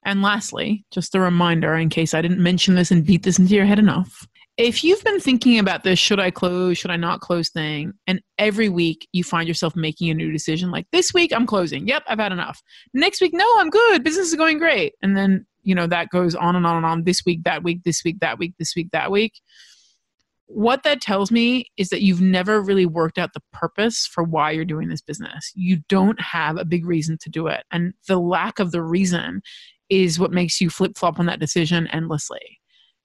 And 0.04 0.20
lastly, 0.20 0.84
just 0.92 1.14
a 1.14 1.20
reminder 1.20 1.74
in 1.74 1.88
case 1.88 2.12
I 2.12 2.22
didn't 2.22 2.42
mention 2.42 2.74
this 2.74 2.90
and 2.90 3.06
beat 3.06 3.22
this 3.22 3.38
into 3.38 3.54
your 3.54 3.64
head 3.64 3.78
enough 3.78 4.26
if 4.56 4.84
you've 4.84 5.02
been 5.02 5.18
thinking 5.20 5.58
about 5.58 5.82
this 5.82 5.98
should 5.98 6.20
i 6.20 6.30
close 6.30 6.78
should 6.78 6.90
i 6.90 6.96
not 6.96 7.20
close 7.20 7.50
thing 7.50 7.92
and 8.06 8.20
every 8.38 8.68
week 8.68 9.08
you 9.12 9.24
find 9.24 9.48
yourself 9.48 9.74
making 9.74 10.10
a 10.10 10.14
new 10.14 10.30
decision 10.30 10.70
like 10.70 10.86
this 10.92 11.12
week 11.12 11.32
i'm 11.32 11.46
closing. 11.46 11.86
Yep 11.88 12.04
i've 12.06 12.18
had 12.18 12.32
enough. 12.32 12.62
Next 12.92 13.20
week 13.20 13.32
no 13.34 13.46
i'm 13.58 13.70
good. 13.70 14.04
Business 14.04 14.28
is 14.28 14.34
going 14.34 14.58
great. 14.58 14.94
And 15.02 15.16
then 15.16 15.46
you 15.62 15.74
know 15.74 15.86
that 15.86 16.10
goes 16.10 16.34
on 16.34 16.56
and 16.56 16.66
on 16.66 16.76
and 16.76 16.86
on. 16.86 17.04
This 17.04 17.22
week 17.24 17.42
that 17.44 17.62
week 17.62 17.82
this 17.84 18.02
week 18.04 18.20
that 18.20 18.38
week 18.38 18.54
this 18.58 18.74
week 18.76 18.88
that 18.92 19.10
week 19.10 19.32
what 20.46 20.82
that 20.82 21.00
tells 21.00 21.30
me 21.30 21.66
is 21.76 21.88
that 21.88 22.02
you've 22.02 22.20
never 22.20 22.60
really 22.60 22.86
worked 22.86 23.18
out 23.18 23.32
the 23.32 23.42
purpose 23.52 24.06
for 24.06 24.22
why 24.22 24.50
you're 24.50 24.64
doing 24.64 24.88
this 24.88 25.02
business 25.02 25.50
you 25.54 25.78
don't 25.88 26.20
have 26.20 26.56
a 26.56 26.64
big 26.64 26.86
reason 26.86 27.16
to 27.18 27.30
do 27.30 27.46
it 27.46 27.64
and 27.70 27.94
the 28.08 28.18
lack 28.18 28.58
of 28.58 28.70
the 28.70 28.82
reason 28.82 29.40
is 29.88 30.18
what 30.18 30.32
makes 30.32 30.60
you 30.60 30.68
flip 30.70 30.96
flop 30.96 31.18
on 31.18 31.26
that 31.26 31.40
decision 31.40 31.86
endlessly 31.88 32.58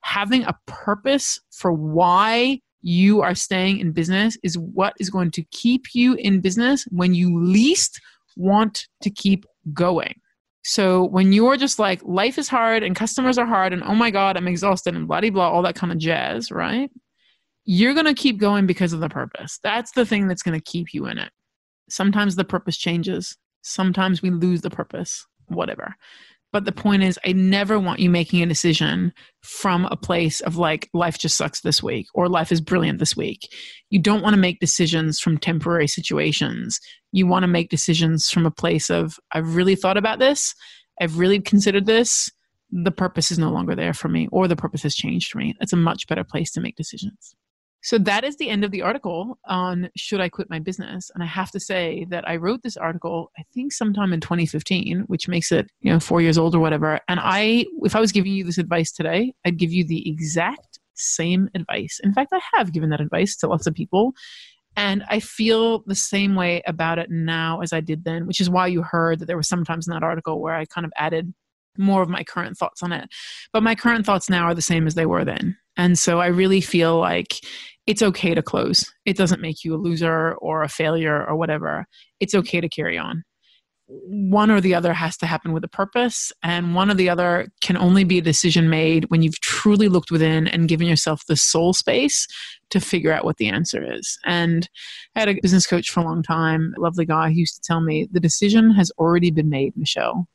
having 0.03 0.43
a 0.43 0.57
purpose 0.65 1.39
for 1.51 1.71
why 1.71 2.59
you 2.81 3.21
are 3.21 3.35
staying 3.35 3.79
in 3.79 3.91
business 3.91 4.37
is 4.43 4.57
what 4.57 4.93
is 4.99 5.09
going 5.09 5.31
to 5.31 5.43
keep 5.51 5.93
you 5.93 6.13
in 6.15 6.41
business 6.41 6.85
when 6.91 7.13
you 7.13 7.43
least 7.43 7.99
want 8.37 8.87
to 9.01 9.09
keep 9.09 9.45
going. 9.73 10.19
So 10.63 11.05
when 11.05 11.33
you're 11.33 11.57
just 11.57 11.79
like, 11.79 12.01
life 12.03 12.37
is 12.37 12.47
hard 12.47 12.83
and 12.83 12.95
customers 12.95 13.37
are 13.37 13.45
hard 13.45 13.73
and 13.73 13.83
oh 13.83 13.95
my 13.95 14.11
God, 14.11 14.37
I'm 14.37 14.47
exhausted 14.47 14.95
and 14.95 15.07
blah, 15.07 15.21
blah, 15.21 15.49
all 15.49 15.61
that 15.63 15.75
kind 15.75 15.91
of 15.91 15.97
jazz, 15.97 16.51
right? 16.51 16.89
You're 17.71 17.93
going 17.93 18.07
to 18.07 18.15
keep 18.15 18.39
going 18.39 18.65
because 18.65 18.93
of 18.93 18.99
the 18.99 19.09
purpose. 19.09 19.59
That's 19.61 19.91
the 19.91 20.03
thing 20.03 20.27
that's 20.27 20.41
going 20.41 20.59
to 20.59 20.71
keep 20.71 20.91
you 20.91 21.05
in 21.05 21.19
it. 21.19 21.29
Sometimes 21.87 22.35
the 22.35 22.43
purpose 22.43 22.77
changes. 22.77 23.37
Sometimes 23.61 24.23
we 24.23 24.31
lose 24.31 24.61
the 24.61 24.71
purpose, 24.71 25.27
whatever 25.49 25.93
But 26.51 26.65
the 26.65 26.71
point 26.71 27.03
is, 27.03 27.19
I 27.23 27.33
never 27.33 27.79
want 27.79 27.99
you 27.99 28.09
making 28.09 28.41
a 28.41 28.47
decision 28.47 29.13
from 29.41 29.85
a 29.85 29.95
place 29.95 30.41
of 30.41 30.57
like, 30.57 30.89
life 30.93 31.19
just 31.19 31.37
sucks 31.37 31.61
this 31.61 31.83
week 31.83 32.07
or 32.15 32.27
life 32.27 32.51
is 32.51 32.59
brilliant 32.59 32.97
this 32.97 33.15
week. 33.15 33.47
You 33.91 33.99
don't 33.99 34.23
want 34.23 34.33
to 34.33 34.41
make 34.41 34.59
decisions 34.59 35.19
from 35.19 35.37
temporary 35.37 35.87
situations. 35.87 36.79
You 37.11 37.27
want 37.27 37.43
to 37.43 37.47
make 37.47 37.69
decisions 37.69 38.29
from 38.29 38.47
a 38.47 38.51
place 38.51 38.89
of, 38.89 39.19
I've 39.31 39.55
really 39.55 39.75
thought 39.75 39.97
about 39.97 40.17
this, 40.17 40.55
I've 40.99 41.19
really 41.19 41.39
considered 41.39 41.85
this. 41.85 42.31
The 42.71 42.91
purpose 42.91 43.31
is 43.31 43.39
no 43.39 43.51
longer 43.51 43.75
there 43.75 43.93
for 43.93 44.09
me, 44.09 44.27
or 44.31 44.47
the 44.47 44.55
purpose 44.55 44.83
has 44.83 44.95
changed 44.95 45.31
for 45.31 45.37
me. 45.37 45.55
It's 45.59 45.73
a 45.73 45.77
much 45.77 46.07
better 46.07 46.23
place 46.23 46.51
to 46.51 46.61
make 46.61 46.75
decisions. 46.75 47.35
So 47.81 47.97
that 47.99 48.23
is 48.23 48.35
the 48.35 48.49
end 48.49 48.65
of 48.65 48.71
the 48.71 48.81
article 48.81 49.37
on 49.45 49.89
should 49.95 50.19
I 50.19 50.27
quit 50.29 50.49
my 50.49 50.59
business. 50.59 51.09
And 51.13 51.23
I 51.23 51.27
have 51.27 51.49
to 51.51 51.59
say 51.59 52.05
that 52.09 52.27
I 52.27 52.35
wrote 52.35 52.61
this 52.61 52.75
article, 52.75 53.31
I 53.37 53.43
think 53.53 53.71
sometime 53.71 54.11
in 54.11 54.19
2015, 54.19 55.05
which 55.07 55.27
makes 55.27 55.51
it, 55.51 55.69
you 55.79 55.91
know, 55.91 55.99
four 55.99 56.21
years 56.21 56.37
old 56.37 56.55
or 56.55 56.59
whatever. 56.59 56.99
And 57.07 57.19
I, 57.21 57.65
if 57.83 57.95
I 57.95 58.01
was 58.01 58.11
giving 58.11 58.33
you 58.33 58.43
this 58.43 58.57
advice 58.57 58.91
today, 58.91 59.33
I'd 59.45 59.57
give 59.57 59.71
you 59.71 59.85
the 59.85 60.09
exact 60.09 60.79
same 60.95 61.49
advice. 61.55 62.01
In 62.03 62.13
fact, 62.13 62.33
I 62.33 62.41
have 62.53 62.73
given 62.73 62.89
that 62.89 63.01
advice 63.01 63.37
to 63.37 63.47
lots 63.47 63.65
of 63.65 63.73
people. 63.73 64.13
And 64.75 65.03
I 65.09 65.19
feel 65.19 65.83
the 65.87 65.95
same 65.95 66.35
way 66.35 66.61
about 66.67 66.99
it 66.99 67.09
now 67.09 67.61
as 67.61 67.73
I 67.73 67.81
did 67.81 68.03
then, 68.03 68.27
which 68.27 68.39
is 68.39 68.49
why 68.49 68.67
you 68.67 68.81
heard 68.81 69.19
that 69.19 69.25
there 69.25 69.37
was 69.37 69.47
sometimes 69.47 69.87
in 69.87 69.93
that 69.93 70.03
article 70.03 70.41
where 70.41 70.55
I 70.55 70.65
kind 70.65 70.85
of 70.85 70.91
added 70.97 71.33
more 71.77 72.01
of 72.01 72.09
my 72.09 72.23
current 72.23 72.57
thoughts 72.57 72.83
on 72.83 72.91
it. 72.91 73.09
But 73.53 73.63
my 73.63 73.75
current 73.75 74.05
thoughts 74.05 74.29
now 74.29 74.43
are 74.45 74.55
the 74.55 74.61
same 74.61 74.85
as 74.85 74.95
they 74.95 75.05
were 75.05 75.25
then. 75.25 75.57
And 75.79 75.97
so 75.97 76.19
I 76.19 76.27
really 76.27 76.59
feel 76.59 76.99
like 76.99 77.39
it's 77.87 78.01
okay 78.01 78.35
to 78.35 78.41
close. 78.41 78.85
It 79.05 79.15
doesn't 79.15 79.41
make 79.41 79.63
you 79.63 79.73
a 79.73 79.77
loser 79.77 80.33
or 80.33 80.61
a 80.61 80.67
failure 80.67 81.25
or 81.25 81.37
whatever. 81.37 81.85
It's 82.19 82.35
okay 82.35 82.59
to 82.59 82.67
carry 82.67 82.97
on. 82.97 83.23
One 83.87 84.51
or 84.51 84.59
the 84.59 84.75
other 84.75 84.93
has 84.93 85.15
to 85.17 85.25
happen 85.25 85.53
with 85.53 85.63
a 85.63 85.69
purpose, 85.69 86.33
and 86.43 86.75
one 86.75 86.91
or 86.91 86.95
the 86.95 87.09
other 87.09 87.47
can 87.61 87.77
only 87.77 88.03
be 88.03 88.17
a 88.17 88.21
decision 88.21 88.69
made 88.69 89.05
when 89.05 89.21
you've 89.23 89.39
truly 89.39 89.87
looked 89.87 90.11
within 90.11 90.49
and 90.49 90.67
given 90.67 90.85
yourself 90.85 91.25
the 91.27 91.37
soul 91.37 91.73
space 91.73 92.27
to 92.71 92.81
figure 92.81 93.13
out 93.13 93.23
what 93.23 93.37
the 93.37 93.47
answer 93.47 93.81
is. 93.81 94.19
And 94.25 94.69
I 95.15 95.21
had 95.21 95.29
a 95.29 95.39
business 95.41 95.65
coach 95.65 95.89
for 95.89 96.01
a 96.01 96.03
long 96.03 96.21
time, 96.21 96.73
a 96.77 96.81
lovely 96.81 97.05
guy, 97.05 97.29
who 97.29 97.35
used 97.35 97.55
to 97.55 97.61
tell 97.61 97.79
me 97.79 98.05
the 98.11 98.19
decision 98.19 98.71
has 98.71 98.91
already 98.99 99.31
been 99.31 99.49
made, 99.49 99.77
Michelle. 99.77 100.27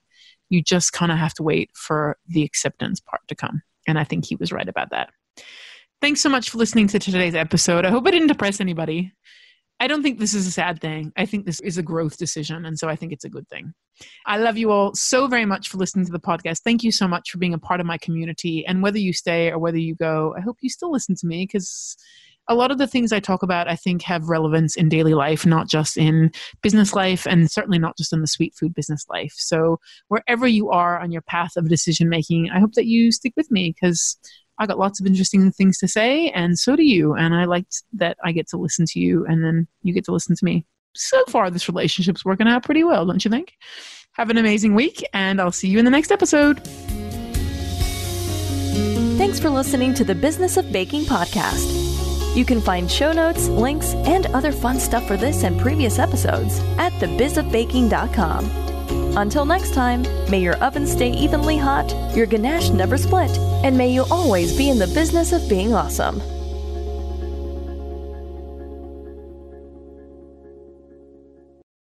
You 0.48 0.62
just 0.62 0.94
kind 0.94 1.12
of 1.12 1.18
have 1.18 1.35
to 1.35 1.42
wait 1.42 1.70
for 1.74 2.16
the 2.26 2.44
acceptance 2.44 2.98
part 2.98 3.20
to 3.28 3.35
come. 3.35 3.62
And 3.87 3.98
I 3.98 4.04
think 4.04 4.24
he 4.24 4.37
was 4.37 4.52
right 4.52 4.68
about 4.68 4.90
that. 4.90 5.11
Thanks 6.01 6.20
so 6.20 6.29
much 6.29 6.51
for 6.51 6.59
listening 6.59 6.88
to 6.88 6.99
today's 6.99 7.35
episode. 7.35 7.87
I 7.87 7.90
hope 7.90 8.07
I 8.07 8.11
didn't 8.11 8.29
depress 8.29 8.61
anybody. 8.61 9.12
I 9.81 9.87
don't 9.87 10.03
think 10.03 10.18
this 10.18 10.35
is 10.35 10.47
a 10.47 10.53
sad 10.53 10.81
thing. 10.81 11.12
I 11.16 11.27
think 11.27 11.47
this 11.47 11.61
is 11.61 11.79
a 11.79 11.83
growth 11.83 12.16
decision. 12.16 12.64
And 12.64 12.79
so 12.79 12.88
I 12.88 12.97
think 12.97 13.12
it's 13.12 13.25
a 13.25 13.31
good 13.31 13.49
thing. 13.49 13.75
I 14.27 14.38
love 14.38 14.57
you 14.57 14.70
all 14.70 14.94
so 14.94 15.27
very 15.27 15.47
much 15.47 15.68
for 15.68 15.79
listening 15.79 16.07
to 16.07 16.12
the 16.12 16.20
podcast. 16.20 16.61
Thank 16.62 16.83
you 16.83 16.92
so 16.92 17.09
much 17.09 17.31
for 17.31 17.38
being 17.38 17.55
a 17.55 17.59
part 17.59 17.81
of 17.81 17.87
my 17.87 17.99
community. 17.99 18.64
And 18.66 18.83
whether 18.83 18.99
you 18.99 19.12
stay 19.12 19.51
or 19.51 19.59
whether 19.59 19.79
you 19.79 19.94
go, 19.94 20.35
I 20.38 20.40
hope 20.40 20.59
you 20.61 20.68
still 20.68 20.92
listen 20.92 21.16
to 21.16 21.27
me 21.27 21.44
because 21.44 21.97
a 22.49 22.55
lot 22.55 22.70
of 22.70 22.79
the 22.79 22.87
things 22.87 23.12
I 23.12 23.20
talk 23.20 23.42
about, 23.42 23.68
I 23.68 23.77
think, 23.77 24.03
have 24.03 24.29
relevance 24.29 24.77
in 24.77 24.88
daily 24.88 25.14
life, 25.14 25.47
not 25.47 25.68
just 25.68 25.97
in 25.97 26.31
business 26.62 26.94
life, 26.94 27.27
and 27.27 27.51
certainly 27.51 27.79
not 27.79 27.97
just 27.97 28.12
in 28.12 28.20
the 28.20 28.27
sweet 28.27 28.55
food 28.55 28.75
business 28.75 29.07
life. 29.09 29.33
So, 29.37 29.81
wherever 30.09 30.47
you 30.47 30.70
are 30.70 31.01
on 31.01 31.11
your 31.11 31.23
path 31.23 31.57
of 31.57 31.68
decision 31.68 32.09
making, 32.09 32.51
I 32.51 32.61
hope 32.61 32.75
that 32.75 32.87
you 32.87 33.12
stick 33.12 33.33
with 33.35 33.51
me 33.51 33.75
because 33.75 34.18
I 34.58 34.66
got 34.66 34.78
lots 34.78 35.00
of 35.00 35.06
interesting 35.06 35.50
things 35.50 35.78
to 35.78 35.88
say, 35.88 36.30
and 36.30 36.58
so 36.58 36.76
do 36.76 36.84
you. 36.84 37.14
And 37.14 37.34
I 37.34 37.44
liked 37.44 37.82
that 37.94 38.16
I 38.22 38.32
get 38.32 38.48
to 38.48 38.56
listen 38.56 38.86
to 38.86 39.00
you, 39.00 39.26
and 39.26 39.44
then 39.44 39.66
you 39.82 39.92
get 39.92 40.04
to 40.04 40.12
listen 40.12 40.36
to 40.36 40.44
me. 40.44 40.64
So 40.94 41.24
far, 41.26 41.50
this 41.50 41.68
relationship's 41.68 42.24
working 42.24 42.46
out 42.46 42.62
pretty 42.62 42.84
well, 42.84 43.04
don't 43.04 43.24
you 43.24 43.30
think? 43.30 43.54
Have 44.12 44.30
an 44.30 44.38
amazing 44.38 44.74
week, 44.74 45.04
and 45.12 45.40
I'll 45.40 45.50
see 45.52 45.68
you 45.68 45.78
in 45.78 45.84
the 45.84 45.90
next 45.90 46.12
episode. 46.12 46.60
Thanks 49.16 49.40
for 49.40 49.50
listening 49.50 49.94
to 49.94 50.04
the 50.04 50.14
Business 50.14 50.56
of 50.56 50.70
Baking 50.70 51.02
podcast. 51.04 52.36
You 52.36 52.44
can 52.44 52.60
find 52.60 52.90
show 52.90 53.12
notes, 53.12 53.48
links, 53.48 53.94
and 53.94 54.26
other 54.26 54.52
fun 54.52 54.78
stuff 54.78 55.06
for 55.06 55.16
this 55.16 55.44
and 55.44 55.60
previous 55.60 55.98
episodes 55.98 56.60
at 56.78 56.92
thebizofbaking.com. 56.94 58.63
Until 59.16 59.44
next 59.44 59.74
time, 59.74 60.03
may 60.29 60.40
your 60.40 60.57
oven 60.57 60.87
stay 60.87 61.11
evenly 61.11 61.57
hot, 61.57 61.94
your 62.16 62.27
ganache 62.27 62.70
never 62.70 62.98
split, 62.98 63.31
and 63.62 63.79
may 63.79 63.88
you 63.88 64.05
always 64.11 64.57
be 64.57 64.70
in 64.70 64.79
the 64.79 64.88
business 64.88 65.33
of 65.33 65.48
being 65.48 65.72
awesome. 65.72 66.20